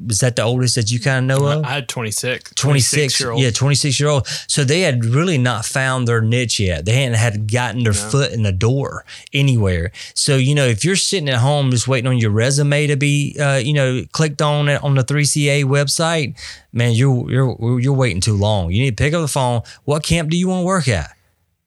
is 0.10 0.20
that 0.20 0.36
the 0.36 0.42
oldest 0.42 0.76
that 0.76 0.92
you 0.92 1.00
kind 1.00 1.32
of 1.32 1.40
know 1.40 1.48
of? 1.48 1.64
I 1.64 1.70
had 1.70 1.88
26. 1.88 2.56
26, 2.56 3.22
year 3.22 3.32
old. 3.32 3.42
Yeah, 3.42 3.52
26 3.52 4.00
year 4.02 4.10
old. 4.10 4.28
So 4.48 4.66
they 4.66 4.82
had 4.82 5.06
really 5.06 5.38
not 5.38 5.64
found 5.64 6.10
their 6.10 6.20
niche 6.20 6.60
yet. 6.60 6.84
They 6.84 6.92
hadn't 6.92 7.18
had 7.18 7.50
gotten 7.50 7.84
their 7.84 7.94
no. 7.94 8.00
foot 8.00 8.34
in 8.34 8.44
the 8.44 8.52
door 8.52 9.06
anywhere. 9.32 9.94
So, 10.14 10.36
you 10.36 10.54
know, 10.54 10.66
if 10.66 10.84
you're 10.84 10.98
sitting 10.98 11.30
at 11.30 11.38
home 11.38 11.72
just 11.72 11.88
waiting 11.88 12.10
on 12.10 12.18
your 12.18 12.32
resume 12.32 12.88
to 12.88 12.98
be, 12.98 13.38
uh, 13.40 13.56
you 13.64 13.74
know, 13.74 14.04
clicked 14.12 14.42
on 14.42 14.68
it 14.68 14.84
on 14.84 14.96
the 14.96 15.06
3CA 15.06 15.64
website, 15.64 16.38
man, 16.74 16.92
you're, 16.92 17.32
you're, 17.32 17.80
you're 17.80 17.94
waiting 17.94 18.20
too 18.20 18.36
long. 18.36 18.72
You 18.72 18.82
need 18.82 18.98
to 18.98 19.02
pick 19.02 19.14
up 19.14 19.22
the 19.22 19.30
phone. 19.30 19.62
What 19.86 20.04
camp 20.04 20.30
do 20.30 20.38
you 20.38 20.50
want 20.50 20.64
to 20.64 20.66
work 20.66 20.90
at? 20.90 21.17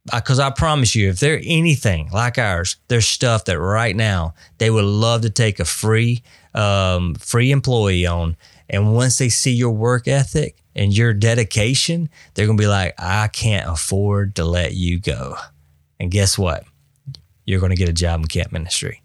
Because 0.07 0.39
I 0.39 0.51
promise 0.51 0.95
you, 0.95 1.11
if 1.11 1.21
they're 1.21 1.41
anything 1.45 2.11
like 2.13 2.39
ours, 2.39 2.77
there's 2.89 3.07
stuff 3.07 3.45
that 3.45 3.59
right 3.59 3.95
now 3.95 4.35
they 4.59 4.71
would 4.71 4.85
love 4.85 5.23
to 5.23 5.31
take 5.31 5.61
a 5.61 5.65
free, 5.65 6.23
um, 6.55 7.15
free 7.15 7.51
employee 7.51 8.07
on, 8.07 8.37
and 8.69 8.95
once 8.95 9.19
they 9.19 9.29
see 9.29 9.53
your 9.53 9.73
work 9.73 10.09
ethic 10.09 10.57
and 10.75 10.97
your 10.97 11.13
dedication, 11.13 12.09
they're 12.35 12.47
gonna 12.47 12.57
be 12.57 12.67
like, 12.67 12.95
I 12.99 13.29
can't 13.29 13.69
afford 13.69 14.37
to 14.37 14.45
let 14.45 14.75
you 14.75 15.01
go. 15.01 15.37
And 15.99 16.11
guess 16.11 16.39
what? 16.39 16.65
You're 17.45 17.61
gonna 17.61 17.77
get 17.77 17.89
a 17.89 17.93
job 17.93 18.21
in 18.21 18.27
camp 18.27 18.53
ministry. 18.53 19.03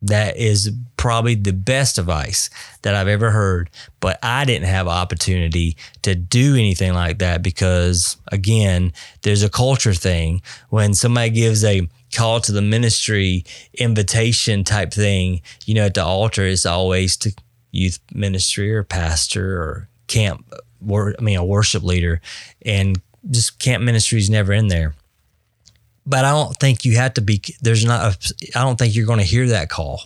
That 0.00 0.36
is 0.36 0.72
probably 0.96 1.34
the 1.34 1.52
best 1.52 1.98
advice 1.98 2.50
that 2.82 2.94
I've 2.94 3.08
ever 3.08 3.30
heard. 3.30 3.70
But 4.00 4.18
I 4.22 4.44
didn't 4.44 4.68
have 4.68 4.86
opportunity 4.86 5.76
to 6.02 6.14
do 6.14 6.54
anything 6.54 6.94
like 6.94 7.18
that 7.18 7.42
because, 7.42 8.16
again, 8.30 8.92
there's 9.22 9.42
a 9.42 9.50
culture 9.50 9.94
thing. 9.94 10.42
When 10.68 10.94
somebody 10.94 11.30
gives 11.30 11.64
a 11.64 11.88
call 12.14 12.40
to 12.40 12.52
the 12.52 12.62
ministry 12.62 13.44
invitation 13.74 14.62
type 14.64 14.92
thing, 14.92 15.42
you 15.66 15.74
know, 15.74 15.86
at 15.86 15.94
the 15.94 16.04
altar, 16.04 16.44
it's 16.44 16.66
always 16.66 17.16
to 17.18 17.34
youth 17.72 17.98
ministry 18.14 18.72
or 18.72 18.84
pastor 18.84 19.60
or 19.60 19.88
camp, 20.06 20.44
I 20.80 21.20
mean, 21.20 21.36
a 21.36 21.44
worship 21.44 21.82
leader. 21.82 22.20
And 22.64 23.00
just 23.30 23.58
camp 23.58 23.82
ministry 23.82 24.18
is 24.20 24.30
never 24.30 24.52
in 24.52 24.68
there 24.68 24.94
but 26.08 26.24
I 26.24 26.30
don't 26.30 26.56
think 26.56 26.84
you 26.84 26.96
have 26.96 27.14
to 27.14 27.20
be. 27.20 27.42
There's 27.60 27.84
not. 27.84 28.32
I 28.54 28.62
don't 28.62 28.78
think 28.78 28.94
you're 28.94 29.06
going 29.06 29.18
to 29.18 29.24
hear 29.24 29.48
that 29.48 29.68
call. 29.68 30.02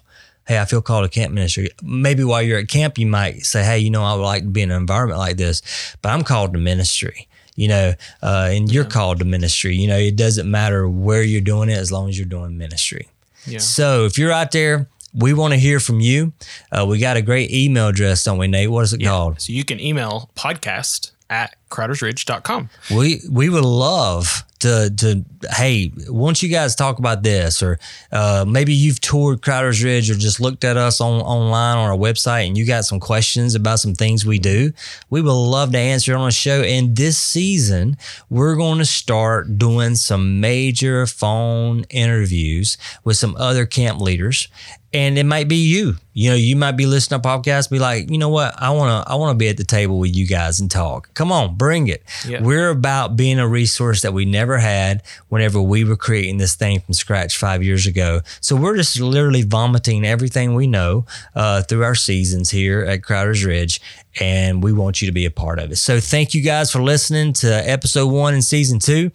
Hey, 0.46 0.58
I 0.58 0.64
feel 0.64 0.82
called 0.82 1.04
to 1.04 1.08
camp 1.08 1.32
ministry. 1.32 1.70
Maybe 1.82 2.24
while 2.24 2.42
you're 2.42 2.58
at 2.58 2.68
camp, 2.68 2.98
you 2.98 3.06
might 3.06 3.44
say, 3.46 3.64
"Hey, 3.64 3.78
you 3.78 3.90
know, 3.90 4.02
I 4.02 4.14
would 4.14 4.22
like 4.22 4.42
to 4.42 4.48
be 4.48 4.62
in 4.62 4.70
an 4.70 4.76
environment 4.76 5.18
like 5.18 5.36
this," 5.36 5.62
but 6.02 6.10
I'm 6.10 6.24
called 6.24 6.52
to 6.54 6.58
ministry. 6.58 7.28
You 7.54 7.68
know, 7.68 7.92
uh, 8.22 8.48
and 8.50 8.72
you're 8.72 8.84
yeah. 8.84 8.90
called 8.90 9.18
to 9.18 9.24
ministry. 9.24 9.76
You 9.76 9.86
know, 9.86 9.98
it 9.98 10.16
doesn't 10.16 10.50
matter 10.50 10.88
where 10.88 11.22
you're 11.22 11.42
doing 11.42 11.68
it 11.68 11.76
as 11.76 11.92
long 11.92 12.08
as 12.08 12.18
you're 12.18 12.26
doing 12.26 12.56
ministry. 12.56 13.08
Yeah. 13.46 13.58
So 13.58 14.06
if 14.06 14.18
you're 14.18 14.32
out 14.32 14.52
there 14.52 14.88
we 15.14 15.34
want 15.34 15.52
to 15.52 15.58
hear 15.58 15.78
from 15.78 16.00
you. 16.00 16.32
Uh, 16.70 16.86
we 16.88 16.98
got 16.98 17.16
a 17.16 17.22
great 17.22 17.50
email 17.50 17.88
address, 17.88 18.24
don't 18.24 18.38
we, 18.38 18.48
Nate? 18.48 18.70
What 18.70 18.84
is 18.84 18.92
it 18.92 19.00
yeah. 19.00 19.10
called? 19.10 19.40
So 19.40 19.52
you 19.52 19.64
can 19.64 19.78
email 19.78 20.30
podcast 20.34 21.12
at 21.28 21.56
crowdersridge.com. 21.70 22.70
We 22.94 23.20
we 23.30 23.48
would 23.48 23.64
love 23.64 24.44
to 24.62 24.92
to 24.96 25.24
hey, 25.50 25.92
once 26.08 26.42
you 26.42 26.48
guys 26.48 26.74
talk 26.74 26.98
about 26.98 27.22
this, 27.22 27.62
or 27.62 27.78
uh, 28.12 28.44
maybe 28.48 28.72
you've 28.72 29.00
toured 29.00 29.42
Crowder's 29.42 29.82
Ridge 29.82 30.10
or 30.10 30.14
just 30.14 30.40
looked 30.40 30.64
at 30.64 30.76
us 30.76 31.00
on 31.00 31.20
online 31.20 31.76
on 31.76 31.90
our 31.90 31.96
website 31.96 32.46
and 32.46 32.56
you 32.56 32.66
got 32.66 32.84
some 32.84 33.00
questions 33.00 33.54
about 33.54 33.80
some 33.80 33.94
things 33.94 34.24
we 34.24 34.38
do, 34.38 34.72
we 35.10 35.20
would 35.20 35.32
love 35.32 35.72
to 35.72 35.78
answer 35.78 36.16
on 36.16 36.28
a 36.28 36.32
show. 36.32 36.62
And 36.62 36.96
this 36.96 37.18
season, 37.18 37.96
we're 38.30 38.56
going 38.56 38.78
to 38.78 38.84
start 38.84 39.58
doing 39.58 39.96
some 39.96 40.40
major 40.40 41.06
phone 41.06 41.84
interviews 41.90 42.78
with 43.04 43.16
some 43.16 43.36
other 43.36 43.66
camp 43.66 44.00
leaders 44.00 44.48
and 44.94 45.18
it 45.18 45.24
might 45.24 45.48
be 45.48 45.56
you. 45.56 45.96
You 46.12 46.30
know, 46.30 46.36
you 46.36 46.56
might 46.56 46.72
be 46.72 46.84
listening 46.84 47.22
to 47.22 47.28
podcasts, 47.28 47.70
be 47.70 47.78
like, 47.78 48.10
you 48.10 48.18
know 48.18 48.28
what, 48.28 48.54
I 48.60 48.70
wanna, 48.70 49.02
I 49.06 49.14
wanna 49.14 49.38
be 49.38 49.48
at 49.48 49.56
the 49.56 49.64
table 49.64 49.98
with 49.98 50.14
you 50.14 50.26
guys 50.26 50.60
and 50.60 50.70
talk. 50.70 51.12
Come 51.14 51.32
on, 51.32 51.56
bring 51.56 51.88
it. 51.88 52.02
Yeah. 52.26 52.42
We're 52.42 52.68
about 52.68 53.16
being 53.16 53.38
a 53.38 53.48
resource 53.48 54.02
that 54.02 54.12
we 54.12 54.26
never 54.26 54.51
had 54.58 55.02
whenever 55.28 55.60
we 55.60 55.84
were 55.84 55.96
creating 55.96 56.38
this 56.38 56.54
thing 56.54 56.80
from 56.80 56.94
scratch 56.94 57.36
five 57.36 57.62
years 57.62 57.86
ago. 57.86 58.20
So 58.40 58.56
we're 58.56 58.76
just 58.76 58.98
literally 59.00 59.42
vomiting 59.42 60.04
everything 60.04 60.54
we 60.54 60.66
know 60.66 61.06
uh, 61.34 61.62
through 61.62 61.84
our 61.84 61.94
seasons 61.94 62.50
here 62.50 62.80
at 62.82 63.02
Crowder's 63.02 63.44
Ridge, 63.44 63.80
and 64.20 64.62
we 64.62 64.72
want 64.72 65.00
you 65.02 65.06
to 65.06 65.12
be 65.12 65.24
a 65.26 65.30
part 65.30 65.58
of 65.58 65.70
it. 65.72 65.76
So 65.76 66.00
thank 66.00 66.34
you 66.34 66.42
guys 66.42 66.70
for 66.70 66.82
listening 66.82 67.32
to 67.34 67.48
episode 67.48 68.08
one 68.08 68.34
and 68.34 68.44
season 68.44 68.78
two, 68.78 69.10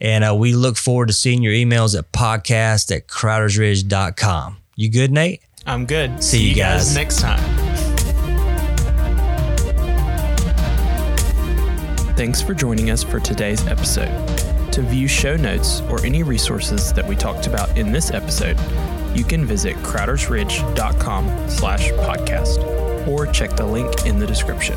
and 0.00 0.24
uh, 0.24 0.34
we 0.34 0.54
look 0.54 0.76
forward 0.76 1.06
to 1.08 1.14
seeing 1.14 1.42
your 1.42 1.52
emails 1.52 1.98
at 1.98 2.12
podcast 2.12 2.94
at 2.94 3.06
crowdersridge.com. 3.06 4.56
You 4.76 4.90
good, 4.90 5.10
Nate? 5.10 5.42
I'm 5.66 5.84
good. 5.86 6.22
See, 6.22 6.38
See 6.38 6.48
you 6.48 6.54
guys. 6.54 6.94
guys 6.94 6.94
next 6.94 7.20
time. 7.20 7.68
Thanks 12.16 12.42
for 12.42 12.52
joining 12.52 12.90
us 12.90 13.02
for 13.04 13.20
today's 13.20 13.64
episode. 13.68 14.08
To 14.72 14.82
view 14.82 15.08
show 15.08 15.36
notes 15.36 15.80
or 15.82 16.04
any 16.04 16.22
resources 16.22 16.92
that 16.92 17.06
we 17.06 17.16
talked 17.16 17.46
about 17.46 17.76
in 17.76 17.90
this 17.90 18.10
episode, 18.10 18.58
you 19.14 19.24
can 19.24 19.44
visit 19.44 19.74
crowdersridge.com 19.76 21.50
slash 21.50 21.90
podcast 21.92 23.08
or 23.08 23.26
check 23.26 23.56
the 23.56 23.66
link 23.66 24.06
in 24.06 24.18
the 24.18 24.26
description. 24.26 24.76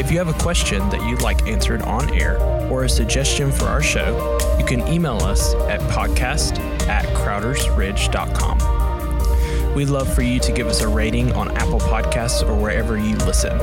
If 0.00 0.10
you 0.10 0.18
have 0.18 0.28
a 0.28 0.42
question 0.42 0.88
that 0.88 1.06
you'd 1.06 1.20
like 1.20 1.46
answered 1.46 1.82
on 1.82 2.08
air 2.14 2.40
or 2.70 2.84
a 2.84 2.88
suggestion 2.88 3.52
for 3.52 3.66
our 3.66 3.82
show, 3.82 4.38
you 4.58 4.64
can 4.64 4.86
email 4.88 5.22
us 5.22 5.54
at 5.68 5.80
podcast 5.90 6.58
at 6.88 7.04
crowdersridge.com. 7.16 9.74
We'd 9.74 9.88
love 9.88 10.12
for 10.12 10.22
you 10.22 10.40
to 10.40 10.52
give 10.52 10.66
us 10.66 10.80
a 10.80 10.88
rating 10.88 11.32
on 11.32 11.54
Apple 11.56 11.80
Podcasts 11.80 12.48
or 12.48 12.54
wherever 12.54 12.96
you 12.96 13.16
listen. 13.18 13.56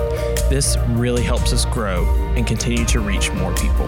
This 0.49 0.77
really 0.89 1.23
helps 1.23 1.51
us 1.51 1.65
grow 1.65 2.05
and 2.35 2.45
continue 2.45 2.85
to 2.85 2.99
reach 2.99 3.31
more 3.31 3.53
people. 3.55 3.87